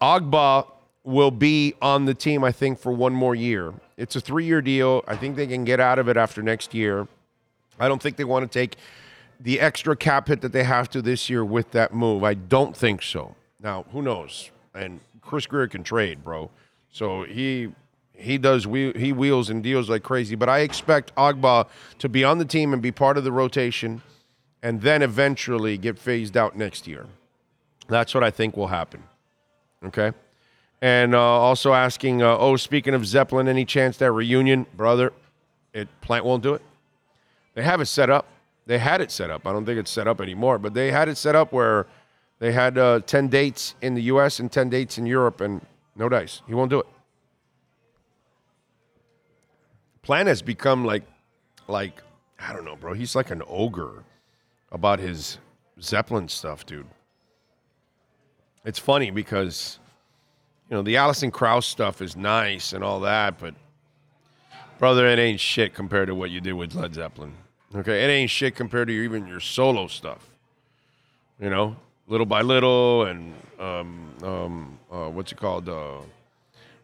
[0.00, 0.66] Ogbah
[1.04, 3.74] will be on the team, I think, for one more year.
[3.96, 5.04] It's a three-year deal.
[5.06, 7.06] I think they can get out of it after next year.
[7.78, 8.76] I don't think they want to take
[9.38, 12.22] the extra cap hit that they have to this year with that move.
[12.24, 13.34] I don't think so.
[13.62, 14.50] Now, who knows?
[14.74, 16.50] And Chris Grier can trade, bro.
[16.90, 17.72] So he
[18.12, 20.34] he does he wheels and deals like crazy.
[20.34, 24.02] But I expect Ogbah to be on the team and be part of the rotation,
[24.62, 27.06] and then eventually get phased out next year.
[27.88, 29.04] That's what I think will happen.
[29.84, 30.12] Okay.
[30.82, 35.12] And uh, also asking, uh, oh, speaking of Zeppelin, any chance that reunion, brother?
[35.72, 36.62] It plant won't do it.
[37.54, 38.26] They have it set up.
[38.66, 39.46] They had it set up.
[39.46, 41.86] I don't think it's set up anymore, but they had it set up where
[42.38, 44.40] they had uh, ten dates in the U.S.
[44.40, 45.64] and ten dates in Europe, and
[45.96, 46.42] no dice.
[46.46, 46.86] He won't do it.
[50.02, 51.02] Plant has become like,
[51.68, 52.02] like
[52.38, 52.94] I don't know, bro.
[52.94, 54.04] He's like an ogre
[54.72, 55.38] about his
[55.80, 56.86] Zeppelin stuff, dude.
[58.64, 59.78] It's funny because
[60.68, 63.54] you know the Alison Krauss stuff is nice and all that, but
[64.78, 67.34] brother, it ain't shit compared to what you did with Led Zeppelin.
[67.74, 70.28] Okay, it ain't shit compared to your, even your solo stuff.
[71.40, 75.68] You know, little by little, and um, um, uh, what's it called?
[75.68, 75.98] Uh,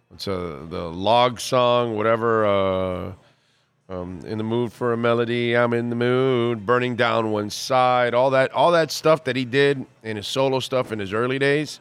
[0.08, 2.46] what's uh, the log song, whatever.
[2.46, 3.12] Uh,
[3.88, 6.66] Um, in the mood for a melody, I'm in the mood.
[6.66, 10.59] Burning down one side, all that, all that stuff that he did in his solo
[10.59, 11.79] stuff in his early days.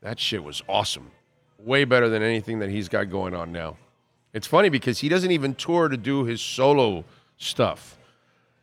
[0.00, 1.10] That shit was awesome.
[1.58, 3.76] Way better than anything that he's got going on now.
[4.32, 7.04] It's funny because he doesn't even tour to do his solo
[7.36, 7.98] stuff.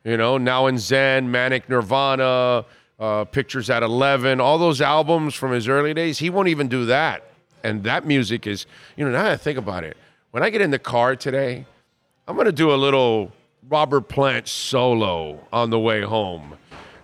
[0.06, 2.66] You know, Now and Zen, Manic Nirvana,
[3.00, 6.86] uh, Pictures at 11, all those albums from his early days, he won't even do
[6.86, 7.24] that.
[7.64, 9.98] And that music is, you know, now I think about it,
[10.32, 11.66] when I get in the car today,
[12.28, 13.32] I'm going to do a little
[13.70, 16.56] Robert Plant solo on the way home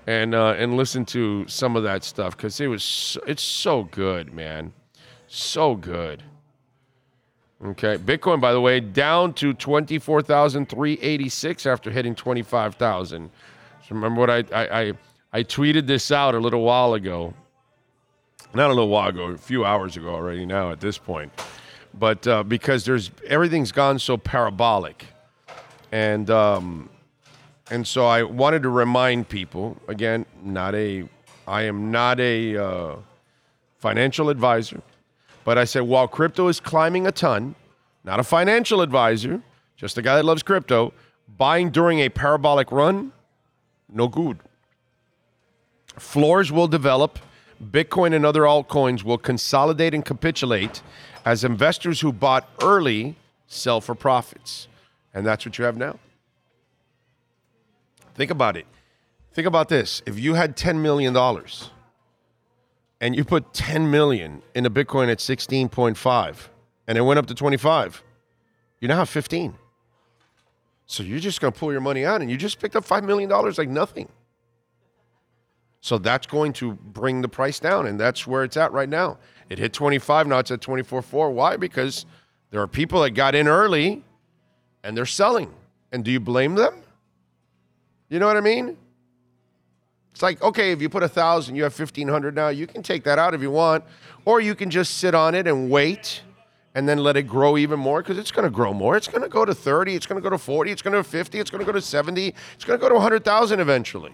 [0.05, 3.83] and uh, and listen to some of that stuff because it was so, it's so
[3.83, 4.73] good, man,
[5.27, 6.23] so good.
[7.65, 12.15] Okay, Bitcoin, by the way, down to twenty four thousand three eighty six after hitting
[12.15, 13.31] twenty five thousand.
[13.81, 14.93] So remember what I, I I
[15.33, 17.33] I tweeted this out a little while ago,
[18.53, 20.45] not a little while ago, a few hours ago already.
[20.45, 21.31] Now at this point,
[21.99, 25.05] but uh, because there's everything's gone so parabolic,
[25.91, 26.89] and um,
[27.69, 31.07] and so I wanted to remind people again, not a,
[31.47, 32.95] I am not a uh,
[33.79, 34.81] financial advisor,
[35.43, 37.55] but I said while crypto is climbing a ton,
[38.03, 39.41] not a financial advisor,
[39.75, 40.93] just a guy that loves crypto,
[41.37, 43.11] buying during a parabolic run,
[43.89, 44.39] no good.
[45.97, 47.19] Floors will develop.
[47.63, 50.83] Bitcoin and other altcoins will consolidate and capitulate
[51.27, 53.13] as investors who bought early
[53.47, 54.69] sell for profits.
[55.13, 55.99] And that's what you have now.
[58.15, 58.65] Think about it.
[59.33, 60.01] Think about this.
[60.05, 61.13] If you had $10 million
[63.01, 66.37] and you put 10 million in a Bitcoin at 16.5
[66.87, 68.03] and it went up to 25,
[68.79, 69.53] you now have 15.
[70.85, 73.03] So you're just going to pull your money out and you just picked up $5
[73.03, 74.07] million like nothing.
[75.81, 79.17] So that's going to bring the price down, and that's where it's at right now.
[79.49, 81.31] It hit 25, now it's at 24.4.
[81.31, 81.57] Why?
[81.57, 82.05] Because
[82.49, 84.03] there are people that got in early
[84.83, 85.53] and they're selling.
[85.91, 86.81] And do you blame them?
[88.09, 88.77] You know what I mean?
[90.11, 93.03] It's like, okay, if you put a thousand, you have 1500 now, you can take
[93.03, 93.83] that out if you want,
[94.25, 96.21] or you can just sit on it and wait
[96.73, 98.97] and then let it grow even more because it's going to grow more.
[98.97, 101.03] It's going to go to 30, it's going to go to 40, it's going to
[101.03, 104.13] to 50, it's going to go to 70, it's going to go to 100,000 eventually.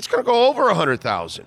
[0.00, 1.44] It's going to go over 100,000.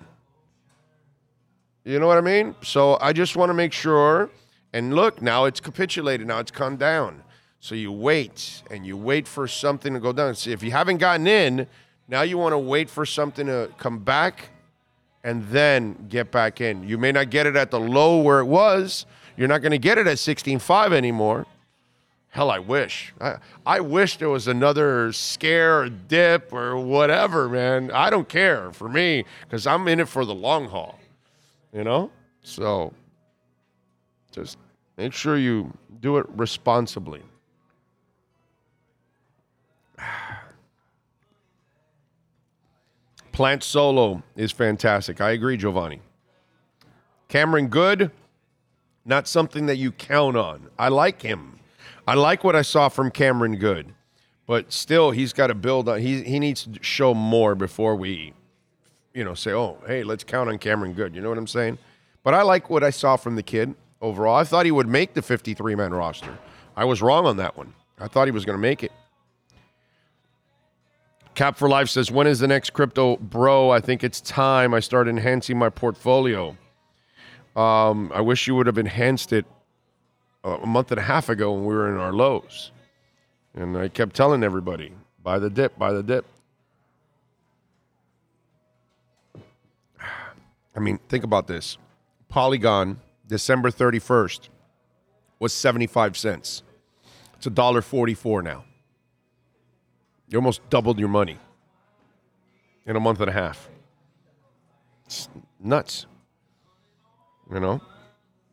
[1.84, 2.54] You know what I mean?
[2.62, 4.30] So I just want to make sure.
[4.72, 6.28] And look, now it's capitulated.
[6.28, 7.24] Now it's come down.
[7.58, 10.36] So you wait and you wait for something to go down.
[10.36, 11.66] See, if you haven't gotten in,
[12.06, 14.50] now you want to wait for something to come back
[15.24, 16.86] and then get back in.
[16.86, 19.04] You may not get it at the low where it was.
[19.36, 21.44] You're not going to get it at 16.5 anymore.
[22.34, 23.14] Hell, I wish.
[23.20, 27.92] I, I wish there was another scare or dip or whatever, man.
[27.92, 30.98] I don't care for me because I'm in it for the long haul,
[31.72, 32.10] you know?
[32.42, 32.92] So
[34.32, 34.58] just
[34.96, 37.22] make sure you do it responsibly.
[43.30, 45.20] Plant Solo is fantastic.
[45.20, 46.00] I agree, Giovanni.
[47.28, 48.10] Cameron Goode,
[49.04, 50.68] not something that you count on.
[50.76, 51.53] I like him.
[52.06, 53.94] I like what I saw from Cameron Goode,
[54.46, 56.00] but still, he's got to build on.
[56.00, 58.34] He he needs to show more before we,
[59.14, 61.14] you know, say, oh, hey, let's count on Cameron Goode.
[61.14, 61.78] You know what I'm saying?
[62.22, 64.36] But I like what I saw from the kid overall.
[64.36, 66.38] I thought he would make the 53 man roster.
[66.76, 67.74] I was wrong on that one.
[67.98, 68.92] I thought he was going to make it.
[71.34, 73.70] Cap for Life says, when is the next crypto bro?
[73.70, 76.56] I think it's time I start enhancing my portfolio.
[77.56, 79.46] Um, I wish you would have enhanced it
[80.44, 82.70] a month and a half ago when we were in our lows.
[83.54, 86.26] And I kept telling everybody, buy the dip, buy the dip.
[90.76, 91.78] I mean, think about this.
[92.28, 94.48] Polygon, December 31st,
[95.38, 96.62] was 75 cents.
[97.36, 98.64] It's $1.44 now.
[100.28, 101.38] You almost doubled your money
[102.86, 103.68] in a month and a half.
[105.06, 105.28] It's
[105.60, 106.06] nuts.
[107.52, 107.80] You know?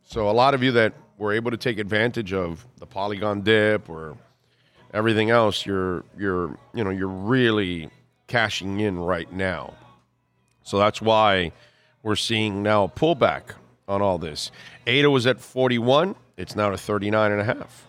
[0.04, 3.88] So a lot of you that were able to take advantage of the Polygon dip
[3.88, 4.16] or
[4.92, 7.88] everything else, you're you're you know, you're really
[8.26, 9.74] cashing in right now.
[10.64, 11.52] So that's why
[12.02, 13.54] we're seeing now a pullback
[13.86, 14.50] on all this.
[14.86, 17.86] ADA was at 41, it's now to 39 and a half.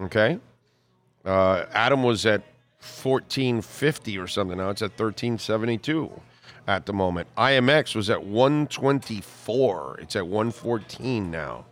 [0.00, 0.40] Okay?
[1.24, 2.42] Uh, Atom was at
[2.80, 4.58] 1450 or something.
[4.58, 6.20] Now it's at 1372
[6.66, 7.28] at the moment.
[7.36, 9.98] IMX was at 124.
[10.00, 11.66] It's at 114 now.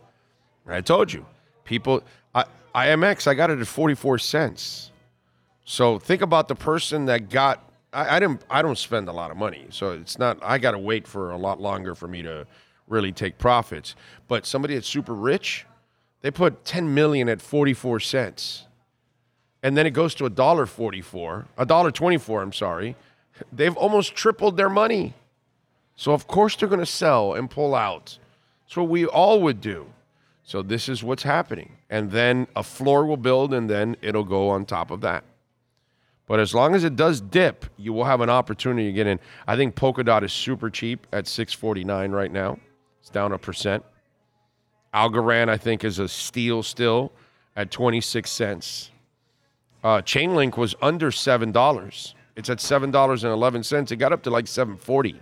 [0.67, 1.25] I told you,
[1.63, 2.03] people.
[2.33, 4.91] I, IMX, I got it at 44 cents.
[5.63, 7.69] So think about the person that got.
[7.93, 8.41] I, I didn't.
[8.49, 10.39] I don't spend a lot of money, so it's not.
[10.41, 12.47] I got to wait for a lot longer for me to
[12.87, 13.95] really take profits.
[14.27, 15.65] But somebody that's super rich,
[16.21, 18.65] they put 10 million at 44 cents
[19.65, 22.39] and then it goes to a dollar forty-four, a dollar twenty-four.
[22.39, 22.95] I'm sorry,
[23.51, 25.15] they've almost tripled their money.
[25.95, 28.19] So of course they're going to sell and pull out.
[28.63, 29.87] That's what we all would do.
[30.45, 34.49] So this is what's happening, and then a floor will build, and then it'll go
[34.49, 35.23] on top of that.
[36.27, 39.19] But as long as it does dip, you will have an opportunity to get in.
[39.47, 42.59] I think Polkadot is super cheap at 649 right now.
[43.01, 43.83] It's down a percent.
[44.93, 47.11] Algorand, I think, is a steal still
[47.55, 48.91] at 26 cents.
[49.83, 52.13] Uh, Chainlink was under $7.
[52.35, 53.91] It's at $7.11.
[53.91, 55.21] It got up to like 740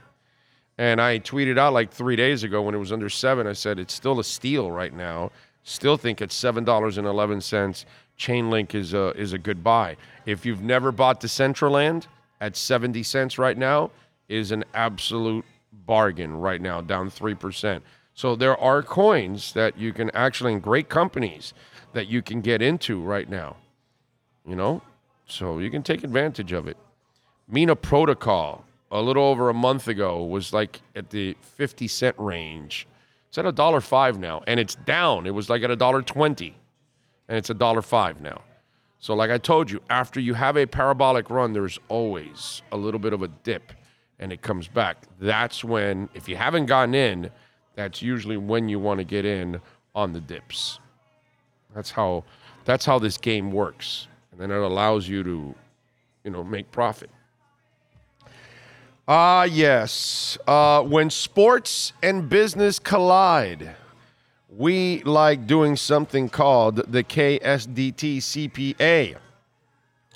[0.78, 3.46] And I tweeted out like three days ago when it was under seven.
[3.46, 5.32] I said it's still a steal right now.
[5.64, 7.86] Still think it's seven dollars and eleven cents.
[8.18, 9.98] Chainlink is a is a good buy.
[10.26, 12.08] If you've never bought Decentraland
[12.42, 13.92] at seventy cents right now,
[14.28, 15.46] is an absolute
[15.86, 17.84] bargain right now, down three percent.
[18.16, 21.54] So there are coins that you can actually, in great companies,
[21.94, 23.58] that you can get into right now.
[24.46, 24.82] You know,
[25.26, 26.78] so you can take advantage of it.
[27.48, 32.88] Mina Protocol, a little over a month ago, was like at the fifty cent range.
[33.28, 35.26] It's at a dollar five now, and it's down.
[35.26, 36.56] It was like at a dollar twenty,
[37.28, 38.42] and it's a dollar five now.
[39.00, 43.00] So, like I told you, after you have a parabolic run, there's always a little
[43.00, 43.74] bit of a dip,
[44.20, 44.98] and it comes back.
[45.20, 47.30] That's when, if you haven't gotten in,
[47.76, 49.60] that's usually when you want to get in
[49.96, 50.80] on the dips.
[51.76, 52.24] That's how
[52.64, 55.56] that's how this game works, and then it allows you to,
[56.24, 57.10] you know, make profit.
[59.08, 60.38] Ah, yes.
[60.48, 63.76] Uh, when sports and business collide,
[64.50, 69.18] we like doing something called the KSDT CPA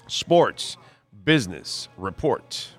[0.08, 0.78] Sports
[1.26, 2.70] Business Report.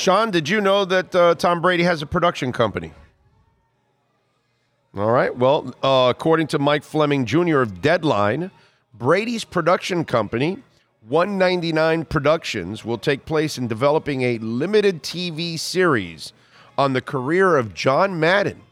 [0.00, 2.92] Sean, did you know that uh, Tom Brady has a production company?
[4.96, 5.36] All right.
[5.36, 7.58] Well, uh, according to Mike Fleming Jr.
[7.58, 8.50] of Deadline,
[8.94, 10.56] Brady's production company,
[11.06, 16.32] 199 Productions, will take place in developing a limited TV series
[16.78, 18.62] on the career of John Madden.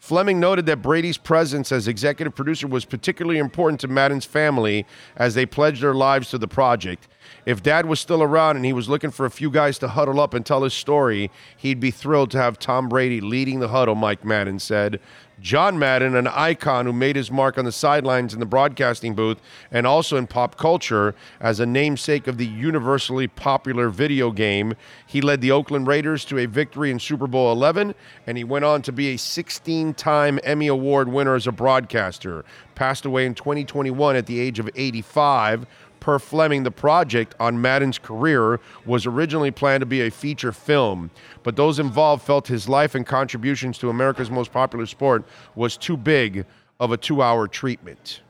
[0.00, 5.34] Fleming noted that Brady's presence as executive producer was particularly important to Madden's family as
[5.34, 7.06] they pledged their lives to the project.
[7.46, 10.20] If dad was still around and he was looking for a few guys to huddle
[10.20, 13.94] up and tell his story, he'd be thrilled to have Tom Brady leading the huddle,
[13.94, 15.00] Mike Madden said.
[15.40, 19.38] John Madden, an icon who made his mark on the sidelines in the broadcasting booth
[19.70, 24.74] and also in pop culture as a namesake of the universally popular video game.
[25.06, 27.94] He led the Oakland Raiders to a victory in Super Bowl 11,
[28.26, 32.44] and he went on to be a 16 time Emmy Award winner as a broadcaster.
[32.74, 35.66] Passed away in 2021 at the age of 85
[36.00, 41.10] Per Fleming, the project on Madden's career was originally planned to be a feature film,
[41.42, 45.96] but those involved felt his life and contributions to America's most popular sport was too
[45.96, 46.44] big
[46.80, 48.22] of a two hour treatment.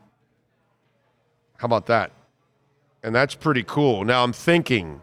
[1.58, 2.12] How about that?
[3.02, 4.04] And that's pretty cool.
[4.04, 5.00] Now I'm thinking,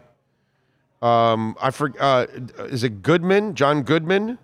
[1.02, 2.26] um, I for, uh,
[2.60, 3.56] is it Goodman?
[3.56, 4.38] John Goodman?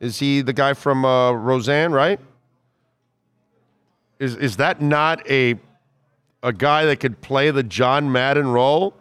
[0.00, 2.20] Is he the guy from uh, Roseanne, right?
[4.18, 5.58] Is, is that not a
[6.44, 8.94] a guy that could play the John Madden role,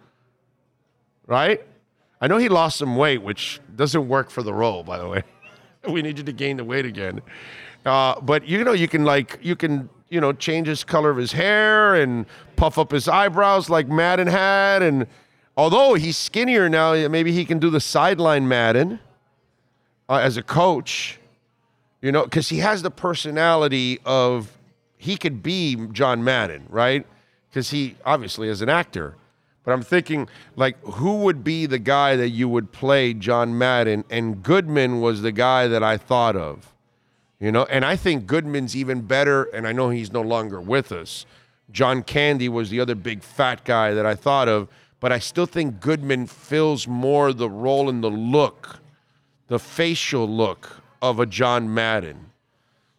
[1.28, 1.62] right?
[2.22, 5.24] I know he lost some weight, which doesn't work for the role, by the way.
[5.90, 7.22] we need you to gain the weight again.
[7.86, 11.18] Uh, but you know, you can like you can you know change his color of
[11.18, 12.26] his hair and
[12.56, 15.06] puff up his eyebrows like Madden had, and
[15.58, 19.02] although he's skinnier now, maybe he can do the sideline Madden
[20.08, 21.20] uh, as a coach.
[22.02, 24.58] You know, because he has the personality of
[24.98, 27.06] he could be John Madden, right?
[27.54, 29.14] Because he obviously is an actor.
[29.64, 34.04] But I'm thinking, like, who would be the guy that you would play John Madden?
[34.10, 36.74] And Goodman was the guy that I thought of,
[37.40, 37.66] you know.
[37.66, 39.44] And I think Goodman's even better.
[39.44, 41.28] And I know he's no longer with us.
[41.72, 44.68] John Candy was the other big fat guy that I thought of.
[45.00, 48.80] But I still think Goodman fills more the role and the look,
[49.48, 52.32] the facial look of a John Madden.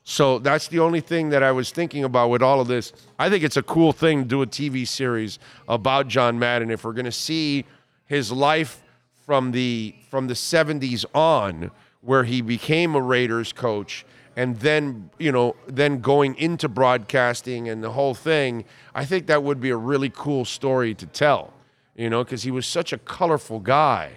[0.06, 2.92] So that's the only thing that I was thinking about with all of this.
[3.18, 6.70] I think it's a cool thing to do a TV series about John Madden.
[6.70, 7.64] If we're going to see
[8.06, 8.82] his life
[9.24, 11.70] from the from the 70s on,
[12.02, 14.04] where he became a Raiders coach,
[14.36, 19.42] and then you know then going into broadcasting and the whole thing, I think that
[19.42, 21.54] would be a really cool story to tell.
[21.96, 24.10] You know, because he was such a colorful guy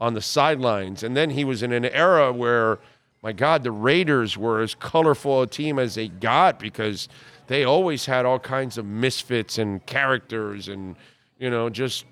[0.00, 2.78] on the sidelines, and then he was in an era where
[3.24, 7.08] my God, the Raiders were as colorful a team as they got because
[7.46, 10.94] they always had all kinds of misfits and characters and,
[11.38, 12.04] you know, just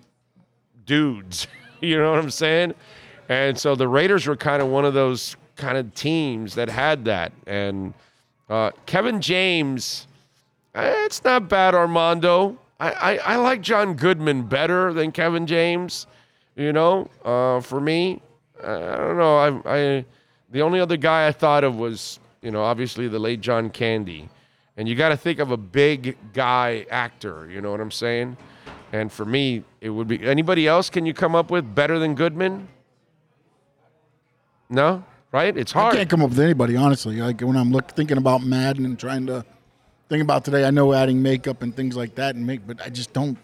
[0.86, 1.46] dudes.
[1.82, 2.72] you know what I'm saying?
[3.28, 7.04] And so the Raiders were kind of one of those kind of teams that had
[7.04, 7.32] that.
[7.46, 7.92] And
[8.48, 10.06] uh, Kevin James,
[10.74, 12.56] eh, it's not bad, Armando.
[12.80, 16.06] I, I, I, like John Goodman better than Kevin James.
[16.56, 18.22] You know, uh, for me,
[18.64, 19.62] I don't know.
[19.64, 20.04] I, I
[20.52, 24.28] the only other guy I thought of was you know obviously the late John Candy,
[24.76, 27.50] and you got to think of a big guy actor.
[27.50, 28.36] You know what I'm saying?
[28.92, 30.90] And for me, it would be anybody else.
[30.90, 32.68] Can you come up with better than Goodman?
[34.68, 35.56] No, right?
[35.56, 35.94] It's hard.
[35.94, 37.16] I can't come up with anybody honestly.
[37.16, 39.44] Like when I'm look, thinking about Madden and trying to
[40.08, 42.90] think about today, I know adding makeup and things like that and make, but I
[42.90, 43.38] just don't.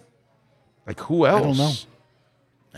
[0.86, 1.40] Like who else?
[1.40, 1.72] I don't know.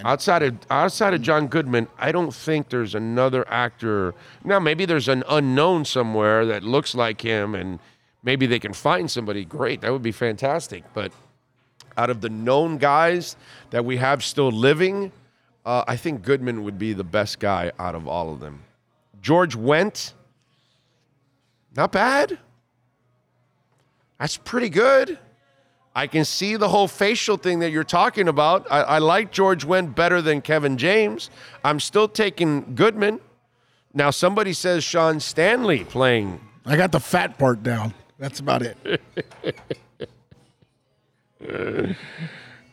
[0.04, 4.14] Outside of outside of John Goodman, I don't think there's another actor.
[4.44, 7.78] Now maybe there's an unknown somewhere that looks like him, and
[8.22, 9.82] maybe they can find somebody great.
[9.82, 10.84] That would be fantastic.
[10.94, 11.12] But
[11.96, 13.36] out of the known guys
[13.70, 15.12] that we have still living,
[15.66, 18.62] uh, I think Goodman would be the best guy out of all of them.
[19.20, 20.14] George Wendt,
[21.76, 22.38] not bad.
[24.18, 25.18] That's pretty good.
[25.94, 28.66] I can see the whole facial thing that you're talking about.
[28.70, 31.30] I, I like George Wendt better than Kevin James.
[31.64, 33.20] I'm still taking Goodman.
[33.92, 36.40] Now, somebody says Sean Stanley playing.
[36.64, 37.92] I got the fat part down.
[38.18, 38.76] That's about it.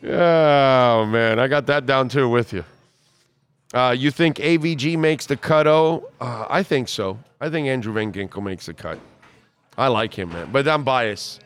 [0.04, 1.38] oh, man.
[1.40, 2.64] I got that down too with you.
[3.74, 5.66] Uh, you think AVG makes the cut?
[5.66, 7.18] Oh, uh, I think so.
[7.40, 8.98] I think Andrew Van Ginkel makes the cut.
[9.76, 10.50] I like him, man.
[10.52, 11.40] But I'm biased.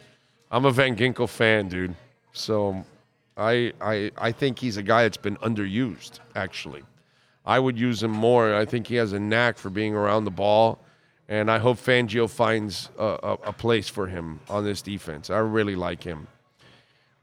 [0.52, 1.96] I'm a Van Ginkel fan, dude.
[2.34, 2.84] So
[3.38, 6.82] I I I think he's a guy that's been underused, actually.
[7.46, 8.54] I would use him more.
[8.54, 10.78] I think he has a knack for being around the ball.
[11.28, 15.30] And I hope Fangio finds a, a, a place for him on this defense.
[15.30, 16.26] I really like him.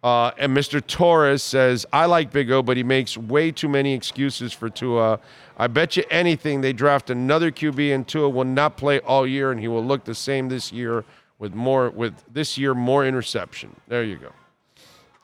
[0.01, 0.86] Uh, and Mr.
[0.86, 5.19] Torres says, I like Big O, but he makes way too many excuses for Tua.
[5.57, 9.51] I bet you anything they draft another QB and Tua will not play all year
[9.51, 11.03] and he will look the same this year
[11.40, 13.76] with more with this year more interception.
[13.88, 14.32] There you go.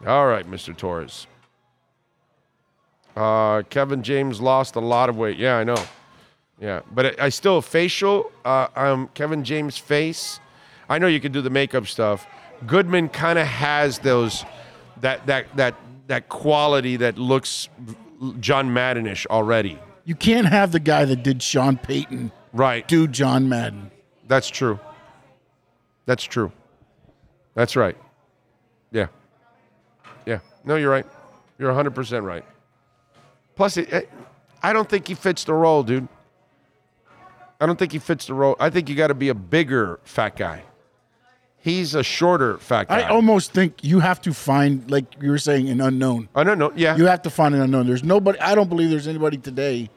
[0.08, 0.76] All right, Mr.
[0.76, 1.28] Torres.
[3.16, 5.38] Uh, Kevin James lost a lot of weight.
[5.38, 5.82] Yeah, I know.
[6.60, 8.32] Yeah, but I, I still facial.
[8.44, 10.40] Uh, um, Kevin James face.
[10.90, 12.28] I know you can do the makeup stuff.
[12.66, 14.46] Goodman kind of has those
[15.02, 15.76] that that that
[16.08, 17.70] that quality that looks
[18.40, 19.80] John Maddenish already.
[20.06, 23.92] You can't have the guy that did Sean Payton right do John Madden.
[24.28, 24.80] That's true.
[26.06, 26.52] That's true.
[27.56, 27.98] That's right.
[28.92, 29.08] Yeah.
[30.26, 30.40] Yeah.
[30.64, 31.06] No, you're right.
[31.58, 32.46] You're 100% right.
[33.56, 34.10] Plus, it,
[34.62, 36.08] I don't think he fits the role, dude.
[37.60, 38.56] I don't think he fits the role.
[38.60, 40.64] I think you got to be a bigger fat guy.
[41.58, 43.02] He's a shorter fat guy.
[43.02, 46.30] I almost think you have to find, like you were saying, an unknown.
[46.36, 46.72] I don't know.
[46.76, 46.96] Yeah.
[46.98, 47.88] You have to find an unknown.
[47.88, 49.90] There's nobody, I don't believe there's anybody today.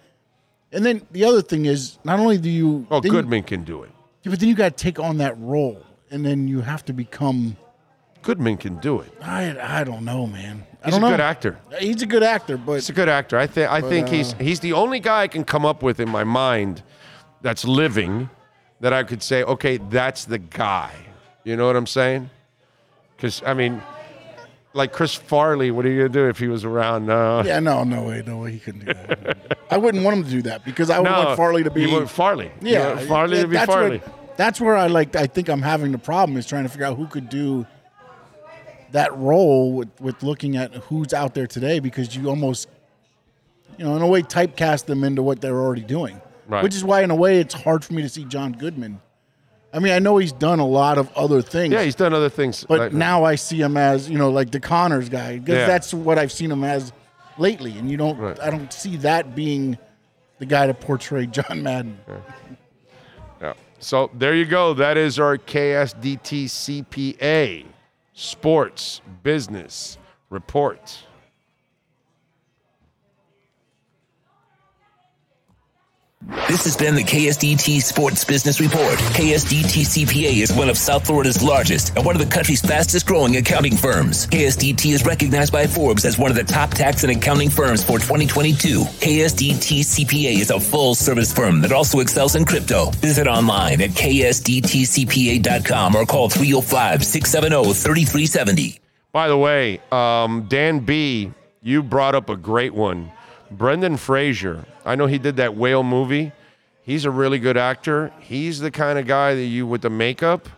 [0.71, 2.87] And then the other thing is, not only do you.
[2.91, 3.91] Oh, Goodman can do it.
[4.23, 6.93] You, but then you got to take on that role and then you have to
[6.93, 7.57] become.
[8.23, 9.13] Goodman can do it.
[9.23, 10.67] I, I don't know, man.
[10.83, 11.11] I He's a know.
[11.11, 11.59] good actor.
[11.79, 13.39] He's a good actor, but He's a good actor.
[13.39, 13.71] I think.
[13.71, 16.25] I think he's uh, he's the only guy I can come up with in my
[16.25, 16.83] mind
[17.43, 18.29] that's living
[18.81, 20.93] that I could say, okay, that's the guy.
[21.45, 22.31] You know what I'm saying?
[23.17, 23.81] Because I mean,
[24.75, 27.07] like Chris Farley, what are you gonna do if he was around?
[27.07, 27.43] No.
[27.43, 29.59] yeah, no, no way, no way he couldn't do that.
[29.71, 31.83] I wouldn't want him to do that because I would No, want Farley to be.
[31.83, 32.51] You want Farley.
[32.61, 33.99] You yeah, want Farley yeah, to be Farley.
[33.99, 35.15] Where, that's where I like.
[35.17, 37.67] I think I'm having the problem is trying to figure out who could do
[38.93, 42.69] that role with, with looking at who's out there today because you almost,
[43.77, 46.21] you know, in a way, typecast them into what they're already doing.
[46.47, 46.63] Right.
[46.63, 49.01] Which is why, in a way, it's hard for me to see John Goodman.
[49.75, 51.75] I mean, I know he's done a lot of other things.
[51.75, 52.65] yeah, he's done other things.
[52.67, 55.67] But like- now I see him as you know, like the Conners guy, because Yeah.
[55.67, 56.91] that's what I've seen him as
[57.37, 57.77] lately.
[57.77, 58.41] And you don't, Right.
[58.41, 59.77] I don't see that being
[60.39, 61.99] the guy to portray John Madden.
[62.09, 62.15] Yeah.
[63.81, 64.75] So there you go.
[64.75, 67.65] That is our KSDT CPA
[68.13, 69.99] Sports Business
[70.31, 71.05] Report.
[76.29, 78.99] This has been the KSDT Sports Business Report.
[79.17, 83.37] KSDT CPA is one of South Florida's largest and one of the country's fastest growing
[83.37, 84.27] accounting firms.
[84.27, 87.99] KSDT is recognized by Forbes as one of the top tax and accounting firms for
[87.99, 88.81] 2022.
[88.81, 92.91] KSDT CPA is a full service firm that also excels in crypto.
[92.97, 94.37] Visit online at ksdtcpa.com
[95.97, 98.81] or call 305 670 3370.
[99.13, 103.13] By the way, um, Dan B, you brought up a great one.
[103.51, 104.67] Brendan Fraser.
[104.89, 106.33] I know he did that whale movie.
[106.83, 108.11] He's a really good actor.
[108.21, 110.49] He's the kind of guy that you with the makeup.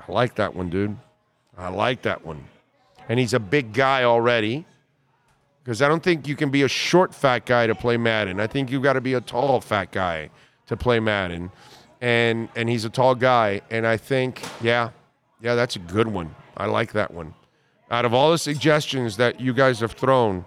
[0.00, 0.96] I like that one, dude.
[1.56, 2.46] I like that one.
[3.08, 4.66] And he's a big guy already.
[5.62, 8.40] Because I don't think you can be a short, fat guy to play Madden.
[8.40, 10.30] I think you've got to be a tall, fat guy
[10.66, 11.52] to play Madden.
[12.00, 13.60] And and he's a tall guy.
[13.70, 14.90] And I think, yeah,
[15.40, 16.34] yeah, that's a good one.
[16.56, 17.34] I like that one.
[17.88, 20.44] Out of all the suggestions that you guys have thrown,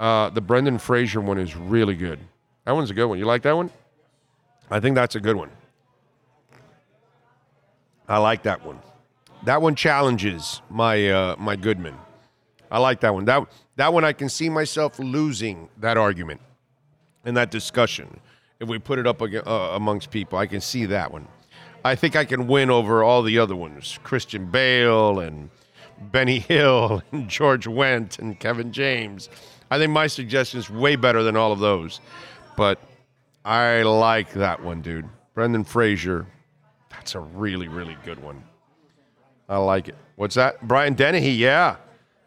[0.00, 2.18] uh, the Brendan Fraser one is really good.
[2.64, 3.18] That one's a good one.
[3.18, 3.70] You like that one?
[4.70, 5.50] I think that's a good one.
[8.08, 8.80] I like that one.
[9.44, 11.96] That one challenges my uh, my Goodman.
[12.70, 13.26] I like that one.
[13.26, 13.46] That
[13.76, 16.40] that one I can see myself losing that argument
[17.24, 18.20] and that discussion
[18.58, 19.26] if we put it up uh,
[19.74, 20.38] amongst people.
[20.38, 21.28] I can see that one.
[21.84, 25.50] I think I can win over all the other ones: Christian Bale and
[26.00, 29.28] Benny Hill and George Wendt and Kevin James.
[29.70, 32.00] I think my suggestion is way better than all of those,
[32.56, 32.80] but
[33.44, 35.08] I like that one, dude.
[35.34, 36.26] Brendan Fraser.
[36.90, 38.42] That's a really, really good one.
[39.48, 39.94] I like it.
[40.16, 40.66] What's that?
[40.66, 41.76] Brian Dennehy, yeah.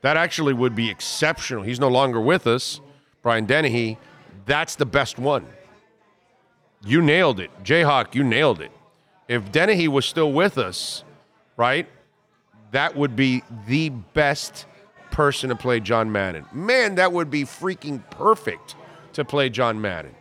[0.02, 1.64] That actually would be exceptional.
[1.64, 2.82] He's no longer with us.
[3.22, 3.98] Brian Dennehy,
[4.46, 5.46] that's the best one.
[6.86, 7.52] You nailed it.
[7.64, 8.72] Jayhawk, you nailed it.
[9.28, 11.04] If Dennehy was still with us,
[11.56, 11.88] right,
[12.72, 14.66] that would be the best
[15.14, 16.46] person to play John Madden.
[16.52, 18.76] Man, that would be freaking perfect
[19.14, 20.16] to play John Madden.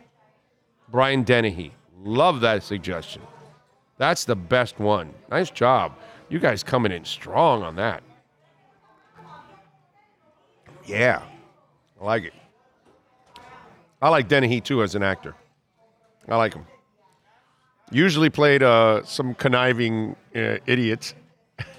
[0.87, 1.73] Brian Dennehy.
[2.03, 3.23] Love that suggestion.
[3.97, 5.13] That's the best one.
[5.31, 5.97] Nice job.
[6.29, 8.03] You guys coming in strong on that.
[10.85, 11.23] Yeah,
[11.99, 12.33] I like it.
[14.01, 15.33] I like Dennehy too as an actor.
[16.27, 16.67] I like him.
[17.91, 20.57] Usually played uh, some conniving uh,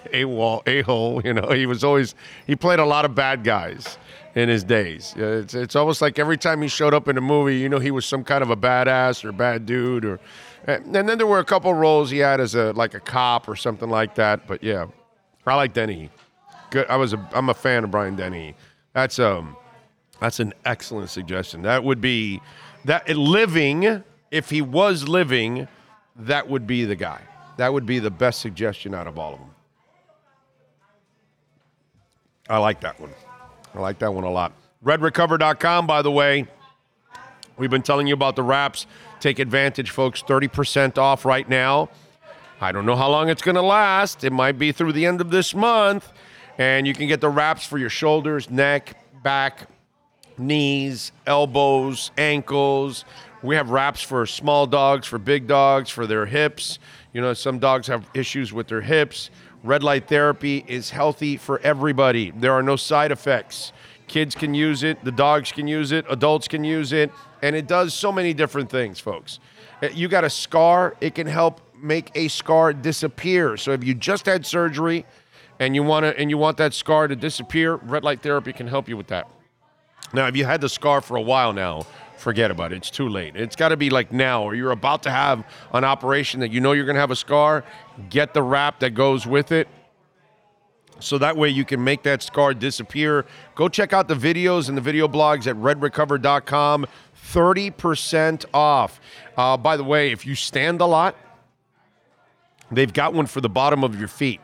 [0.13, 1.21] a wall, a hole.
[1.25, 2.15] You know, he was always
[2.47, 3.99] he played a lot of bad guys
[4.35, 5.15] in his days.
[5.17, 7.91] It's it's almost like every time he showed up in a movie, you know, he
[7.91, 10.21] was some kind of a badass or bad dude, or
[10.67, 13.57] and then there were a couple roles he had as a like a cop or
[13.57, 14.47] something like that.
[14.47, 14.87] But yeah,
[15.47, 16.11] I like Denny.
[16.71, 16.87] Good.
[16.89, 18.55] I was a I'm a fan of Brian Denny.
[18.93, 19.57] That's um
[20.21, 21.63] that's an excellent suggestion.
[21.63, 22.41] That would be
[22.85, 25.69] that living if he was living,
[26.17, 27.21] that would be the guy.
[27.57, 29.54] That would be the best suggestion out of all of them.
[32.49, 33.11] I like that one.
[33.75, 34.53] I like that one a lot.
[34.85, 36.47] RedRecover.com, by the way.
[37.57, 38.87] We've been telling you about the wraps.
[39.21, 40.23] Take advantage, folks.
[40.23, 41.89] 30% off right now.
[42.61, 44.25] I don't know how long it's going to last.
[44.25, 46.13] It might be through the end of this month.
[46.59, 49.69] And you can get the wraps for your shoulders, neck, back,
[50.39, 53.05] knees, elbows, ankles.
[53.43, 56.79] We have wraps for small dogs, for big dogs, for their hips.
[57.13, 59.31] You know, some dogs have issues with their hips.
[59.65, 62.31] Red light therapy is healthy for everybody.
[62.33, 63.73] There are no side effects.
[64.07, 67.11] Kids can use it, the dogs can use it, adults can use it,
[67.41, 69.41] and it does so many different things, folks.
[69.83, 73.57] Uh, You got a scar, it can help make a scar disappear.
[73.57, 75.07] So if you just had surgery
[75.59, 78.67] and you want to and you want that scar to disappear, red light therapy can
[78.67, 79.31] help you with that.
[80.13, 81.87] Now, if you had the scar for a while now,
[82.17, 82.77] forget about it.
[82.77, 83.37] It's too late.
[83.37, 86.61] It's got to be like now, or you're about to have an operation that you
[86.61, 87.65] know you're going to have a scar.
[88.11, 89.69] Get the wrap that goes with it.
[91.01, 93.27] So that way you can make that scar disappear.
[93.55, 96.87] Go check out the videos and the video blogs at redrecover.com.
[97.33, 99.01] 30% off.
[99.37, 101.17] Uh, by the way, if you stand a lot,
[102.71, 104.41] they've got one for the bottom of your feet.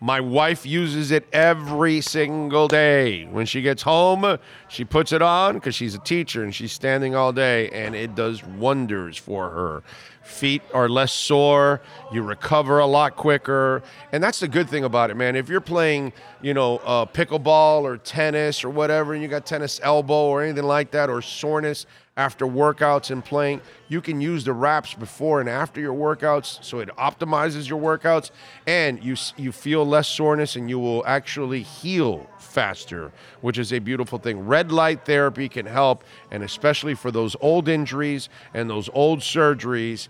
[0.00, 3.24] My wife uses it every single day.
[3.24, 4.38] When she gets home,
[4.68, 8.14] she puts it on because she's a teacher and she's standing all day, and it
[8.14, 9.82] does wonders for her.
[10.22, 11.80] Feet are less sore,
[12.12, 13.82] you recover a lot quicker.
[14.12, 15.34] And that's the good thing about it, man.
[15.36, 19.80] If you're playing, you know, uh, pickleball or tennis or whatever, and you got tennis
[19.82, 21.86] elbow or anything like that, or soreness
[22.16, 26.80] after workouts and playing, you can use the wraps before and after your workouts, so
[26.80, 28.30] it optimizes your workouts,
[28.66, 33.12] and you you feel less soreness, and you will actually heal faster,
[33.42, 34.46] which is a beautiful thing.
[34.46, 40.08] Red light therapy can help, and especially for those old injuries and those old surgeries.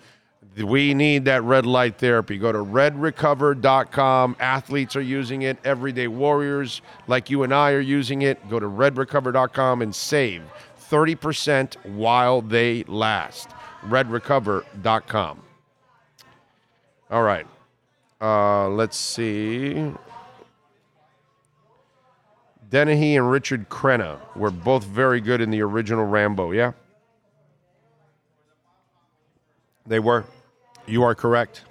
[0.57, 2.39] We need that red light therapy.
[2.39, 4.37] Go to redrecover.com.
[4.41, 5.59] Athletes are using it.
[5.65, 8.49] Everyday warriors like you and I are using it.
[8.49, 10.43] Go to redrecover.com and save
[10.91, 13.51] 30% while they last.
[13.83, 15.43] Redrecover.com.
[17.11, 17.47] All right.
[18.21, 19.93] Uh, let's see.
[22.69, 26.73] Dennehy and Richard Crenna were both very good in the original Rambo, yeah?
[29.87, 30.25] They were.
[30.87, 31.63] You are correct.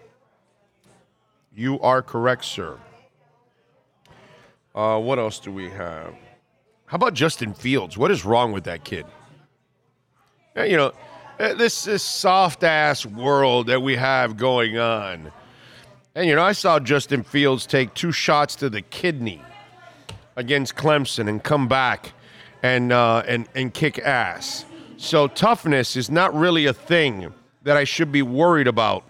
[1.53, 2.77] You are correct, sir.
[4.73, 6.13] Uh, what else do we have?
[6.87, 7.97] How about Justin Fields?
[7.97, 9.05] What is wrong with that kid?
[10.55, 10.91] You know,
[11.39, 15.31] uh, this this soft ass world that we have going on.
[16.13, 19.41] And you know, I saw Justin Fields take two shots to the kidney
[20.35, 22.13] against Clemson and come back
[22.63, 24.65] and uh, and and kick ass.
[24.97, 27.33] So toughness is not really a thing
[27.63, 29.03] that I should be worried about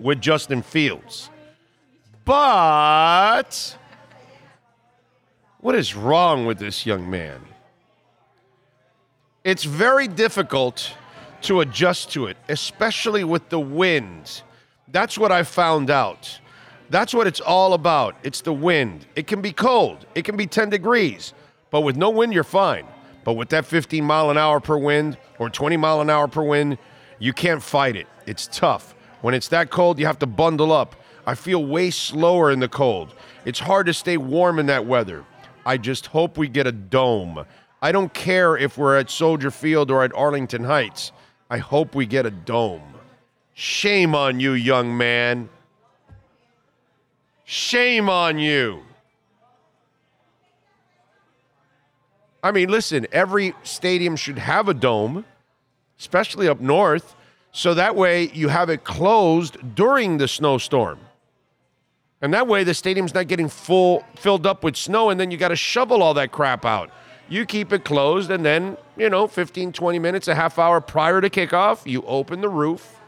[0.00, 1.30] with Justin Fields.
[2.24, 3.76] But
[5.66, 7.40] what is wrong with this young man?
[9.42, 10.94] It's very difficult
[11.42, 14.42] to adjust to it, especially with the wind.
[14.86, 16.38] That's what I found out.
[16.88, 18.14] That's what it's all about.
[18.22, 19.06] It's the wind.
[19.16, 21.34] It can be cold, it can be 10 degrees,
[21.72, 22.86] but with no wind, you're fine.
[23.24, 26.44] But with that 15 mile an hour per wind or 20 mile an hour per
[26.44, 26.78] wind,
[27.18, 28.06] you can't fight it.
[28.24, 28.94] It's tough.
[29.20, 30.94] When it's that cold, you have to bundle up.
[31.26, 33.16] I feel way slower in the cold.
[33.44, 35.24] It's hard to stay warm in that weather.
[35.66, 37.44] I just hope we get a dome.
[37.82, 41.10] I don't care if we're at Soldier Field or at Arlington Heights.
[41.50, 42.94] I hope we get a dome.
[43.52, 45.48] Shame on you, young man.
[47.44, 48.82] Shame on you.
[52.44, 55.24] I mean, listen, every stadium should have a dome,
[55.98, 57.16] especially up north,
[57.50, 61.00] so that way you have it closed during the snowstorm.
[62.22, 65.36] And that way the stadium's not getting full filled up with snow and then you
[65.36, 66.90] got to shovel all that crap out.
[67.28, 71.20] You keep it closed and then, you know, 15 20 minutes, a half hour prior
[71.20, 73.00] to kickoff, you open the roof.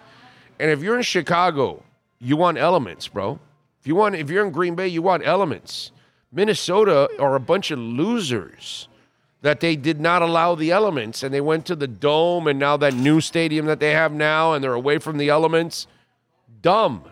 [0.59, 1.83] And if you're in Chicago,
[2.19, 3.39] you want elements, bro.
[3.81, 5.93] If you want if you're in Green Bay, you want elements.
[6.31, 8.89] Minnesota are a bunch of losers
[9.41, 12.77] that they did not allow the elements and they went to the dome and now
[12.77, 15.87] that new stadium that they have now and they're away from the elements.
[16.61, 17.05] Dumb.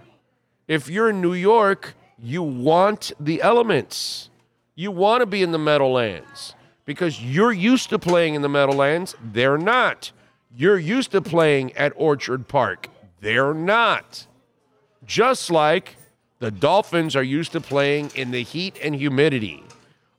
[0.68, 4.30] If you're in New York, you want the elements.
[4.74, 6.54] You want to be in the Meadowlands
[6.84, 9.14] because you're used to playing in the Meadowlands.
[9.22, 10.12] They're not.
[10.54, 12.88] You're used to playing at Orchard Park.
[13.20, 14.26] They're not.
[15.04, 15.96] Just like
[16.38, 19.62] the Dolphins are used to playing in the heat and humidity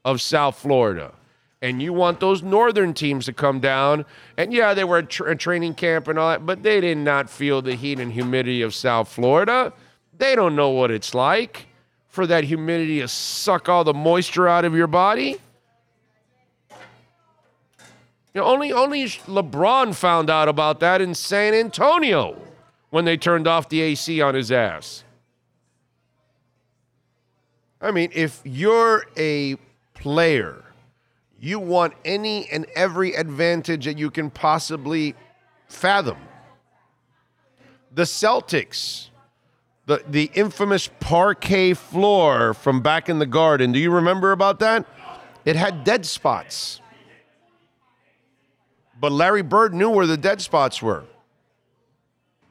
[0.05, 1.13] of South Florida.
[1.61, 4.05] And you want those northern teams to come down.
[4.37, 7.29] And yeah, they were at tra- training camp and all that, but they did not
[7.29, 9.73] feel the heat and humidity of South Florida.
[10.17, 11.67] They don't know what it's like
[12.09, 15.37] for that humidity to suck all the moisture out of your body.
[18.33, 22.39] You know, only only LeBron found out about that in San Antonio
[22.89, 25.03] when they turned off the AC on his ass.
[27.81, 29.57] I mean, if you're a
[29.93, 30.63] player,
[31.39, 35.15] you want any and every advantage that you can possibly
[35.67, 36.17] fathom.
[37.93, 39.09] The Celtics,
[39.87, 44.85] the, the infamous parquet floor from back in the garden, do you remember about that?
[45.45, 46.81] It had dead spots.
[48.99, 51.05] But Larry Bird knew where the dead spots were.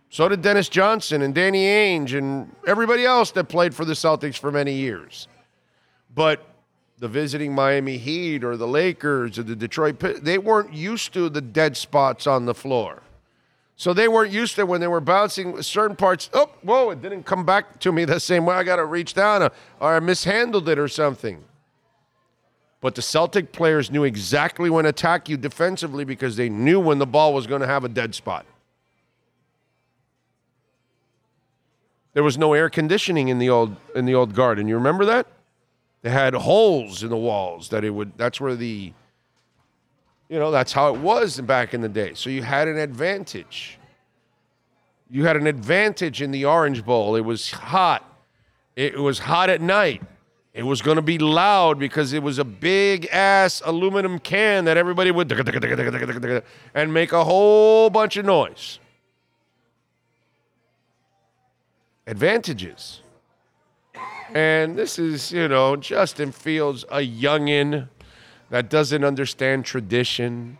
[0.08, 4.38] So did Dennis Johnson and Danny Ainge and everybody else that played for the Celtics
[4.38, 5.28] for many years.
[6.14, 6.42] But
[6.98, 11.42] the visiting Miami Heat or the Lakers or the Detroit, they weren't used to the
[11.42, 13.02] dead spots on the floor.
[13.78, 16.30] So they weren't used to when they were bouncing certain parts.
[16.32, 18.54] Oh, whoa, it didn't come back to me the same way.
[18.54, 19.50] I got to reach down uh,
[19.80, 21.44] or I mishandled it or something.
[22.80, 26.98] But the Celtic players knew exactly when to attack you defensively because they knew when
[26.98, 28.46] the ball was going to have a dead spot.
[32.14, 34.68] There was no air conditioning in the old in the old garden.
[34.68, 35.26] You remember that?
[36.00, 38.94] They had holes in the walls that it would that's where the
[40.28, 42.14] you know, that's how it was back in the day.
[42.14, 43.78] So you had an advantage.
[45.08, 47.14] You had an advantage in the Orange Bowl.
[47.14, 48.02] It was hot.
[48.74, 50.02] It was hot at night.
[50.52, 54.76] It was going to be loud because it was a big ass aluminum can that
[54.76, 55.30] everybody would
[56.74, 58.78] and make a whole bunch of noise.
[62.06, 63.02] Advantages.
[64.34, 67.88] And this is, you know, Justin Fields, a youngin'
[68.50, 70.58] that doesn't understand tradition,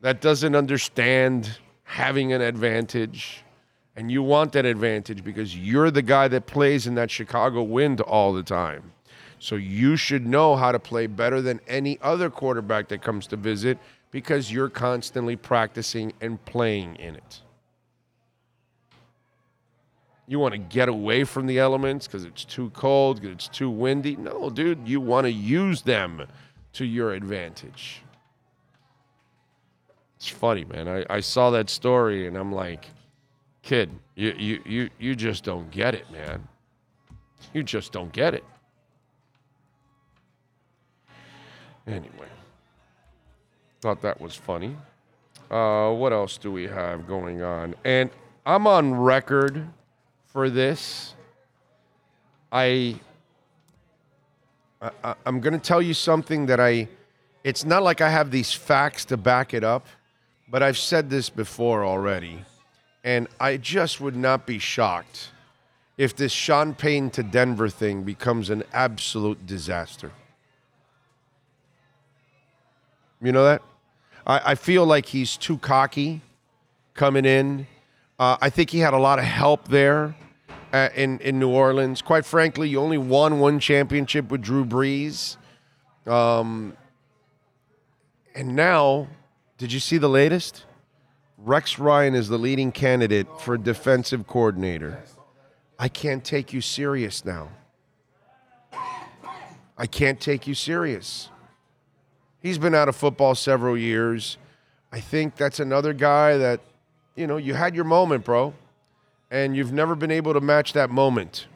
[0.00, 3.44] that doesn't understand having an advantage.
[3.96, 8.00] And you want that advantage because you're the guy that plays in that Chicago wind
[8.00, 8.92] all the time.
[9.38, 13.36] So you should know how to play better than any other quarterback that comes to
[13.36, 13.78] visit
[14.10, 17.40] because you're constantly practicing and playing in it.
[20.26, 23.70] You want to get away from the elements because it's too cold, because it's too
[23.70, 24.14] windy.
[24.14, 26.22] No, dude, you want to use them
[26.74, 28.02] to your advantage.
[30.16, 30.86] It's funny, man.
[30.86, 32.86] I, I saw that story and I'm like,
[33.62, 36.46] kid, you, you, you, you just don't get it, man.
[37.54, 38.44] You just don't get it.
[41.86, 42.28] Anyway,
[43.80, 44.76] thought that was funny.
[45.50, 47.74] Uh, what else do we have going on?
[47.84, 48.10] And
[48.46, 49.66] I'm on record
[50.26, 51.14] for this.
[52.52, 53.00] I,
[54.80, 56.88] I I'm going to tell you something that I.
[57.42, 59.86] It's not like I have these facts to back it up,
[60.48, 62.44] but I've said this before already,
[63.02, 65.30] and I just would not be shocked
[65.96, 70.12] if this Sean Payton to Denver thing becomes an absolute disaster.
[73.22, 73.62] You know that?
[74.26, 76.22] I, I feel like he's too cocky
[76.94, 77.66] coming in.
[78.18, 80.14] Uh, I think he had a lot of help there
[80.72, 82.02] uh, in, in New Orleans.
[82.02, 85.36] Quite frankly, you only won one championship with Drew Brees.
[86.06, 86.76] Um,
[88.34, 89.08] and now,
[89.58, 90.64] did you see the latest?
[91.38, 95.02] Rex Ryan is the leading candidate for defensive coordinator.
[95.78, 97.48] I can't take you serious now.
[99.78, 101.30] I can't take you serious.
[102.40, 104.36] He's been out of football several years.
[104.92, 106.60] I think that's another guy that,
[107.16, 108.52] you know, you had your moment, bro,
[109.30, 111.46] and you've never been able to match that moment.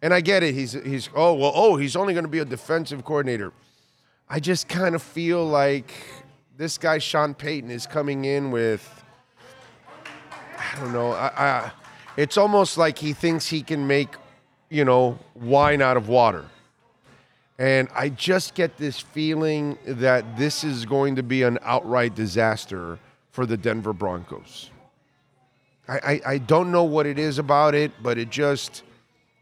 [0.00, 0.54] And I get it.
[0.54, 3.52] He's he's oh well oh he's only going to be a defensive coordinator.
[4.28, 5.92] I just kind of feel like
[6.56, 9.04] this guy Sean Payton is coming in with
[10.58, 11.12] I don't know.
[11.12, 11.72] I, I
[12.16, 14.08] it's almost like he thinks he can make,
[14.70, 16.46] you know, wine out of water.
[17.58, 22.98] And I just get this feeling that this is going to be an outright disaster
[23.30, 24.71] for the Denver Broncos.
[25.92, 28.82] I, I, I don't know what it is about it, but it just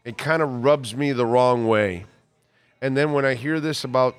[0.03, 2.05] it kind of rubs me the wrong way.
[2.81, 4.15] And then when I hear this about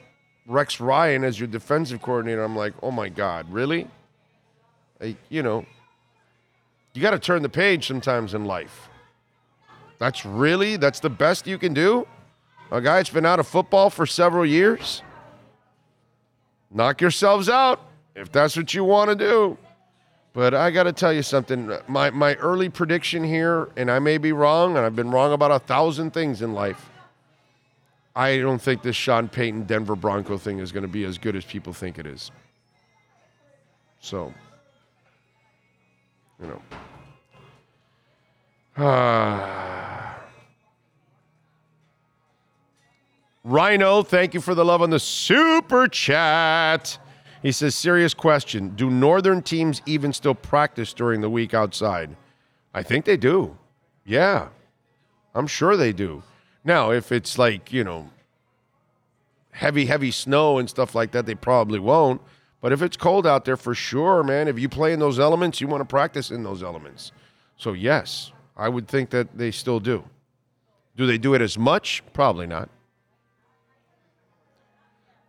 [0.47, 3.87] Rex Ryan as your defensive coordinator, I'm like, oh my God, really?
[5.29, 5.67] You know,
[6.95, 8.89] you got to turn the page sometimes in life.
[9.99, 12.07] That's really, that's the best you can do?
[12.71, 15.03] A guy that's been out of football for several years?
[16.71, 17.81] Knock yourselves out
[18.15, 19.59] if that's what you want to do.
[20.35, 21.73] But I got to tell you something.
[21.89, 25.51] My, my early prediction here, and I may be wrong, and I've been wrong about
[25.51, 26.91] a thousand things in life.
[28.17, 31.37] I don't think this Sean Payton Denver Bronco thing is going to be as good
[31.37, 32.31] as people think it is.
[34.01, 34.33] So,
[36.41, 36.63] you know.
[43.45, 46.99] Rhino, thank you for the love on the super chat.
[47.43, 48.71] He says, serious question.
[48.77, 52.17] Do northern teams even still practice during the week outside?
[52.73, 53.59] I think they do.
[54.05, 54.49] Yeah.
[55.35, 56.23] I'm sure they do.
[56.65, 58.11] Now, if it's like, you know,
[59.51, 62.23] heavy, heavy snow and stuff like that, they probably won't.
[62.61, 65.61] But if it's cold out there, for sure, man, if you play in those elements,
[65.61, 67.11] you want to practice in those elements.
[67.57, 70.05] So, yes, I would think that they still do.
[70.97, 72.05] Do they do it as much?
[72.13, 72.69] Probably not.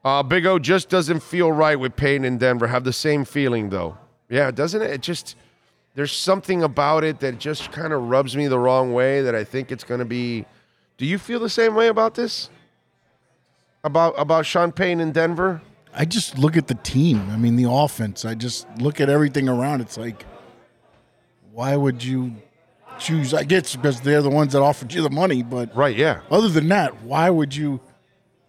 [0.04, 2.68] Uh, Big O just doesn't feel right with Payton in Denver.
[2.68, 3.97] Have the same feeling, though.
[4.30, 4.91] Yeah, doesn't it?
[4.91, 5.36] It just,
[5.95, 9.43] there's something about it that just kind of rubs me the wrong way that I
[9.43, 10.45] think it's going to be.
[10.97, 12.49] Do you feel the same way about this?
[13.86, 15.62] About about Sean Payton in Denver?
[15.93, 17.30] I just look at the team.
[17.30, 18.24] I mean, the offense.
[18.24, 19.82] I just look at everything around.
[19.82, 20.26] It's like,
[21.51, 22.34] why would you
[22.97, 23.34] choose?
[23.34, 25.43] I guess because they're the ones that offered you the money.
[25.43, 26.22] But Right, yeah.
[26.32, 27.82] other than that, why would you?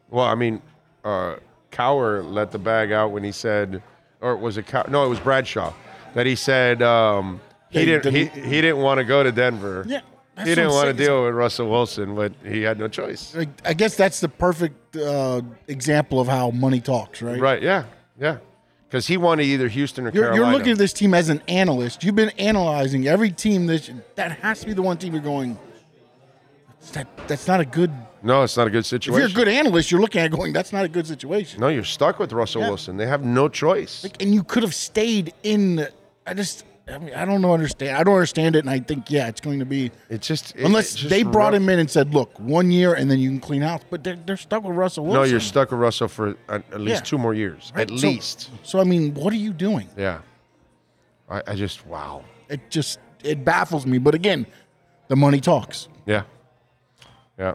[0.09, 0.63] Well, I mean,
[1.05, 1.37] uh,
[1.71, 3.83] Cowher let the bag out when he said,
[4.21, 4.85] or was it Cow?
[4.89, 5.73] No, it was Bradshaw
[6.15, 7.41] that he said um,
[7.71, 9.85] he didn't he, didn't- he didn't want to go to Denver.
[9.87, 10.01] Yeah,
[10.37, 13.35] that's he didn't want to deal with Russell Wilson, but he had no choice.
[13.35, 17.41] Like, I guess that's the perfect uh, example of how money talks, right?
[17.41, 17.63] Right?
[17.63, 17.85] Yeah,
[18.19, 18.39] yeah.
[18.89, 20.45] Because he wanted either Houston or You're, Carolina.
[20.47, 22.05] you're looking at this team as an analyst.
[22.05, 23.67] You've been analyzing every team.
[23.67, 25.59] That that has to be the one team you're going.
[26.93, 27.91] That that's not a good.
[28.25, 29.15] No, it's not a good situation.
[29.27, 31.61] If you're a good analyst, you're looking at it going, that's not a good situation.
[31.61, 32.69] no, you're stuck with Russell Yeah.
[32.69, 32.97] Wilson.
[32.97, 34.03] They have no choice.
[34.03, 35.77] Like, and you could have stayed in.
[35.77, 35.93] the-
[36.27, 36.65] I just.
[36.87, 37.55] I mean, I don't know.
[37.55, 37.97] Understand?
[37.97, 40.65] I don't understand it, and I think yeah, it's going to be It's just it-
[40.67, 41.63] unless just they brought rough.
[41.63, 43.81] him in and said, look, one year and then you can clean house.
[43.89, 45.23] But they're, they're stuck with Russell Wilson.
[45.23, 47.11] No, you're stuck with Russell for at, at least Yeah.
[47.11, 47.91] two more years, Right?
[47.91, 48.51] at So- least.
[48.65, 49.89] So I mean, what are you doing?
[49.97, 50.19] Yeah.
[51.31, 52.23] I, I just wow.
[52.51, 53.97] It just it baffles me.
[53.97, 54.45] But again,
[55.09, 55.89] the money talks.
[56.05, 56.25] Yeah.
[57.39, 57.55] Yeah.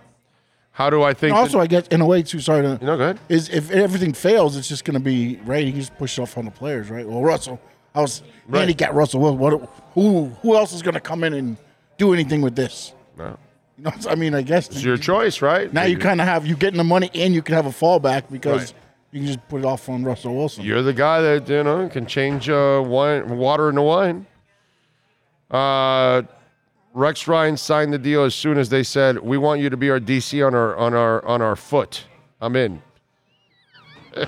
[0.80, 1.32] How do I think?
[1.32, 2.40] And also, that- I guess in a way too.
[2.40, 3.20] Sorry to you know, go ahead.
[3.28, 5.66] is if everything fails, it's just going to be right.
[5.66, 7.06] He just pushed off on the players, right?
[7.06, 7.60] Well, Russell,
[7.94, 8.60] I was Right.
[8.62, 9.20] handicap Russell.
[9.20, 9.70] Well, what?
[9.94, 10.28] Who?
[10.42, 11.58] Who else is going to come in and
[11.98, 12.94] do anything with this?
[13.18, 13.38] No.
[13.78, 15.72] You know, I mean, I guess It's your choice, right?
[15.74, 18.24] now you kind of have you getting the money and you can have a fallback
[18.32, 18.74] because Right.
[19.12, 20.64] you can just put it off on Russell Wilson.
[20.64, 24.26] You're the guy that you know can change uh, wine, water into wine.
[25.52, 26.22] Uh,
[27.00, 29.90] Rex Ryan signed the deal as soon as they said, "We want you to be
[29.90, 32.04] our DC on our on our on our foot."
[32.42, 32.82] I'm in.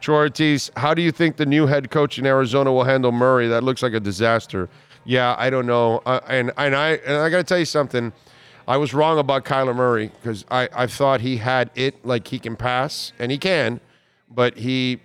[0.00, 3.46] Troy Ortiz, how do you think the new head coach in Arizona will handle Murray?
[3.46, 4.68] That looks like a disaster.
[5.04, 6.02] Yeah, I don't know.
[6.04, 8.12] Uh, and and I and I got to tell you something.
[8.66, 12.40] I was wrong about Kyler Murray because I, I thought he had it like he
[12.40, 13.80] can pass and he can,
[14.28, 15.00] but he,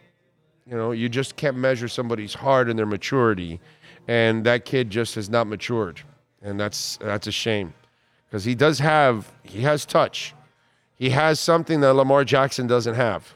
[0.65, 3.61] you know, you just can't measure somebody's heart and their maturity,
[4.07, 6.01] and that kid just has not matured,
[6.41, 7.73] and that's that's a shame
[8.27, 10.33] because he does have he has touch,
[10.95, 13.33] he has something that Lamar Jackson doesn't have,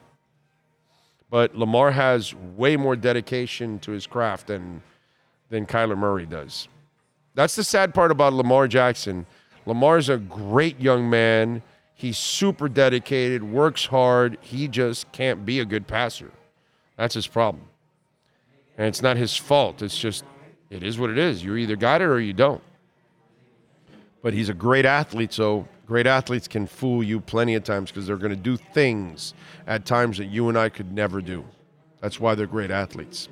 [1.29, 4.81] but Lamar has way more dedication to his craft than
[5.49, 6.67] than Kyler Murray does.
[7.35, 9.25] That's the sad part about Lamar Jackson.
[9.67, 11.61] Lamar's a great young man.
[11.93, 14.37] He's super dedicated, works hard.
[14.41, 16.31] He just can't be a good passer.
[16.95, 17.65] That's his problem.
[18.77, 19.81] And it's not his fault.
[19.81, 20.23] It's just,
[20.69, 21.43] it is what it is.
[21.43, 22.61] You either got it or you don't.
[24.21, 28.07] But he's a great athlete, so great athletes can fool you plenty of times because
[28.07, 29.33] they're going to do things
[29.65, 31.45] at times that you and I could never do.
[32.01, 33.29] That's why they're great athletes.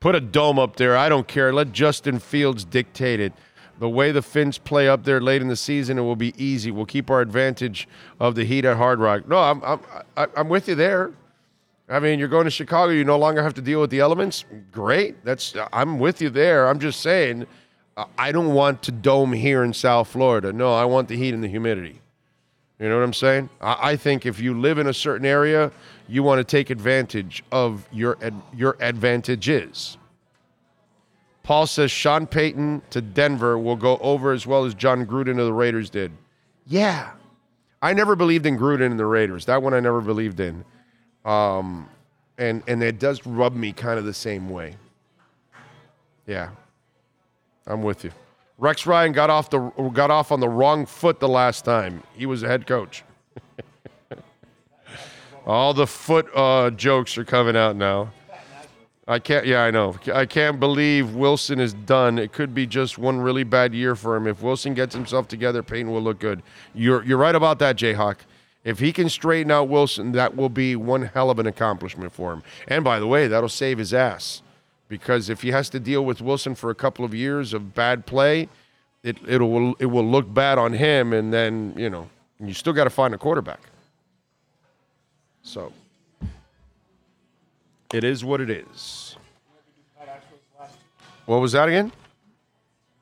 [0.00, 0.96] Put a dome up there.
[0.96, 1.52] I don't care.
[1.52, 3.32] Let Justin Fields dictate it.
[3.78, 6.70] The way the Finns play up there late in the season, it will be easy.
[6.70, 7.86] We'll keep our advantage
[8.18, 9.28] of the heat at Hard Rock.
[9.28, 9.80] No, I'm I'm
[10.36, 11.12] I'm with you there.
[11.88, 12.92] I mean, you're going to Chicago.
[12.92, 14.44] You no longer have to deal with the elements.
[14.72, 15.24] Great.
[15.24, 16.68] That's I'm with you there.
[16.68, 17.46] I'm just saying,
[17.96, 20.52] uh, I don't want to dome here in South Florida.
[20.52, 22.00] No, I want the heat and the humidity.
[22.78, 23.48] You know what I'm saying?
[23.60, 25.72] I, I think if you live in a certain area,
[26.08, 28.18] you want to take advantage of your
[28.54, 29.96] your advantages.
[31.42, 35.44] Paul says Sean Payton to Denver will go over as well as Jon Gruden to
[35.44, 36.12] the Raiders did.
[36.66, 37.12] Yeah,
[37.80, 39.46] I never believed in Gruden and the Raiders.
[39.46, 40.64] That one I never believed in,
[41.28, 41.88] um,
[42.38, 44.76] and and it does rub me kind of the same way.
[46.26, 46.50] Yeah,
[47.66, 48.12] I'm with you.
[48.56, 49.58] Rex Ryan got off the
[49.92, 53.04] got off on the wrong foot the last time he was a head coach.
[55.46, 58.12] All the foot uh, jokes are coming out now.
[59.06, 59.46] I can't.
[59.46, 59.96] Yeah, I know.
[60.12, 62.18] I can't believe Wilson is done.
[62.18, 64.26] It could be just one really bad year for him.
[64.26, 66.42] If Wilson gets himself together, Payton will look good.
[66.74, 68.16] You're you're right about that, Jayhawk.
[68.64, 72.32] If he can straighten out Wilson, that will be one hell of an accomplishment for
[72.32, 72.42] him.
[72.66, 74.42] And by the way, that'll save his ass
[74.88, 78.06] because if he has to deal with Wilson for a couple of years of bad
[78.06, 78.48] play,
[79.02, 82.08] it it will it will look bad on him, and then you know
[82.40, 83.60] you still got to find a quarterback.
[85.42, 85.72] So
[87.92, 89.16] it is what it is.
[91.26, 91.92] What was that again?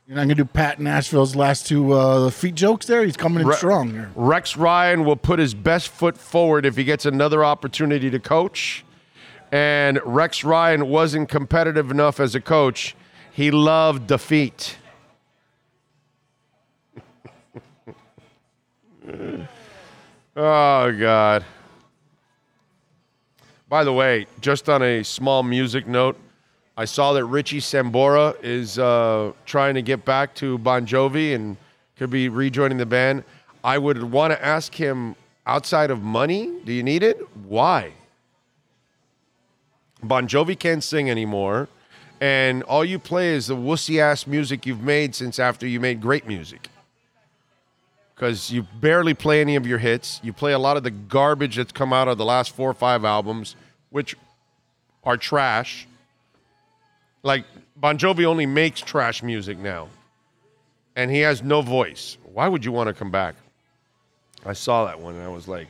[0.07, 3.05] You're not gonna do Pat Nashville's last two uh, feet jokes there.
[3.05, 4.13] He's coming in Re- strong here.
[4.15, 8.85] Rex Ryan will put his best foot forward if he gets another opportunity to coach.
[9.51, 12.95] And Rex Ryan wasn't competitive enough as a coach.
[13.33, 14.79] He loved defeat.
[20.37, 21.45] oh, God.
[23.69, 26.17] By the way, just on a small music note,
[26.79, 31.57] I saw that Richie Sambora is uh, trying to get back to Bon Jovi and
[31.97, 33.25] could be rejoining the band.
[33.65, 35.17] I would want to ask him
[35.47, 37.19] outside of money, do you need it?
[37.47, 37.93] Why?
[40.03, 41.69] Bon Jovi can't sing anymore,
[42.21, 46.03] and all you play is the wussy ass music you've made since after you made
[46.03, 46.69] great music.
[48.15, 50.21] Because you barely play any of your hits.
[50.23, 52.75] You play a lot of the garbage that's come out of the last four or
[52.75, 53.57] five albums,
[53.89, 54.15] which
[55.05, 55.87] are trash.
[57.27, 59.89] Like Bon Jovi only makes trash music now,
[60.95, 62.19] and he has no voice.
[62.23, 63.35] Why would you want to come back?
[64.45, 65.67] I saw that one and I was like,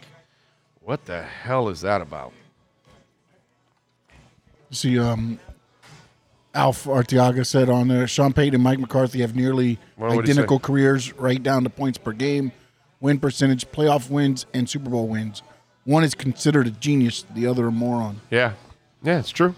[0.82, 2.34] what the hell is that about?
[4.70, 5.40] See, um,
[6.52, 11.14] Alf Artiaga said on there, Sean Payton and Mike McCarthy have nearly What identical careers,
[11.14, 12.52] right down to points per game,
[13.00, 15.42] win percentage, playoff wins, and Super Bowl wins.
[15.84, 18.20] One is considered a genius, the other a moron.
[18.30, 18.52] Yeah.
[19.02, 19.54] Yeah, it's true.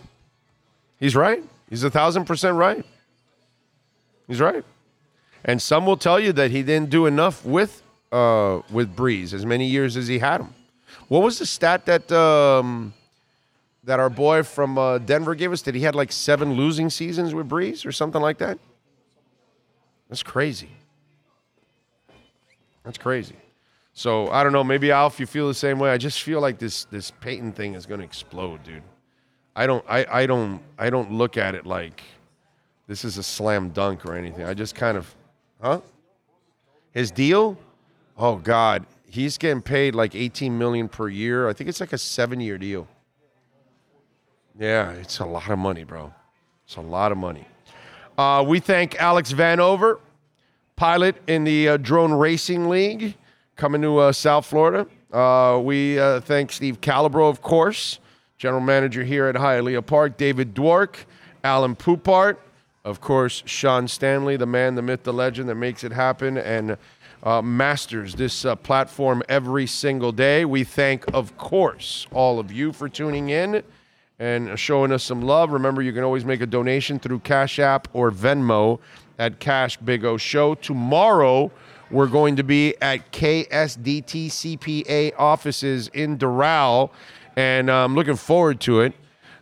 [1.00, 1.42] He's right.
[1.68, 2.84] He's a thousand percent right.
[4.26, 4.64] He's right.
[5.44, 9.44] And some will tell you that he didn't do enough with uh, with Brees as
[9.46, 10.54] many years as he had him.
[11.08, 12.94] What was the stat that um,
[13.84, 15.62] that our boy from uh, Denver gave us?
[15.62, 18.58] That he had like seven losing seasons with Brees or something like that.
[20.08, 20.70] That's crazy.
[22.84, 23.36] That's crazy.
[23.92, 24.64] So I don't know.
[24.64, 25.90] Maybe Alf, you feel the same way.
[25.90, 28.82] I just feel like this this Payton thing is going to explode, dude.
[29.58, 32.00] I don't I, I don't I don't look at it like
[32.86, 34.44] this is a slam dunk or anything.
[34.44, 35.12] I just kind of
[35.60, 35.80] huh?
[36.92, 37.58] His deal?
[38.16, 38.86] Oh God.
[39.04, 41.48] He's getting paid like 18 million per year.
[41.48, 42.86] I think it's like a seven year deal.
[44.56, 46.14] Yeah, it's a lot of money, bro.
[46.64, 47.44] It's a lot of money.
[48.16, 49.98] Uh, we thank Alex Vanover,
[50.76, 53.16] pilot in the uh, Drone Racing League,
[53.56, 54.86] coming to uh, South Florida.
[55.12, 57.98] Uh, we uh, thank Steve Calibro, of course,
[58.38, 61.04] general manager here at Hialeah Park, David Dwork,
[61.42, 62.40] Alan Poupart,
[62.84, 66.76] of course, Sean Stanley, the man, the myth, the legend that makes it happen and
[67.24, 70.44] uh, masters this uh, platform every single day.
[70.44, 73.64] We thank, of course, all of you for tuning in
[74.20, 75.50] and showing us some love.
[75.50, 78.78] Remember, you can always make a donation through Cash App or Venmo
[79.18, 80.54] at Cash Big O Show.
[80.54, 81.50] Tomorrow,
[81.90, 86.90] we're going to be at KSDT CPA offices in Doral,
[87.38, 88.94] and I'm looking forward to it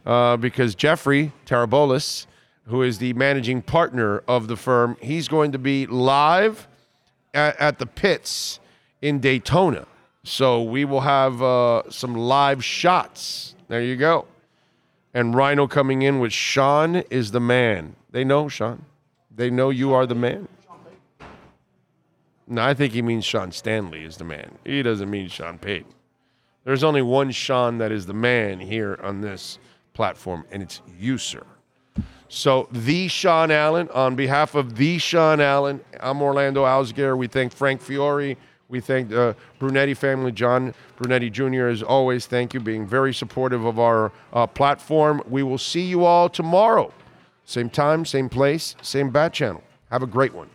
[0.05, 2.27] uh, because Jeffrey Tarabolis,
[2.67, 6.69] who is the managing partner of the firm, he's going to be live
[7.33, 8.61] at, at the pits
[9.01, 9.87] in Daytona.
[10.25, 13.55] So we will have uh, some live shots.
[13.69, 14.27] There you go.
[15.15, 17.97] And Rhino coming in with Sean is the man.
[18.11, 18.85] They know, Sean.
[19.35, 20.49] They know you are the man.
[22.47, 24.59] No, I think he means Sean Stanley is the man.
[24.67, 25.96] He doesn't mean Sean Payton.
[26.67, 29.61] There's only one Sean that is the man here on this
[29.95, 31.45] platform, and it's you, sir.
[32.27, 37.17] So, the Sean Allen, on behalf of the Sean Allen, I'm Orlando Alzugaray.
[37.17, 38.37] We thank Frank Fiore.
[38.69, 42.27] We thank the Brunetti family, John Brunetti Jr., as always.
[42.27, 45.23] Thank you, being very supportive of our uh, platform.
[45.29, 46.93] We will see you all tomorrow.
[47.45, 49.63] Same time, same place, same bat channel.
[49.93, 50.51] Have a great one.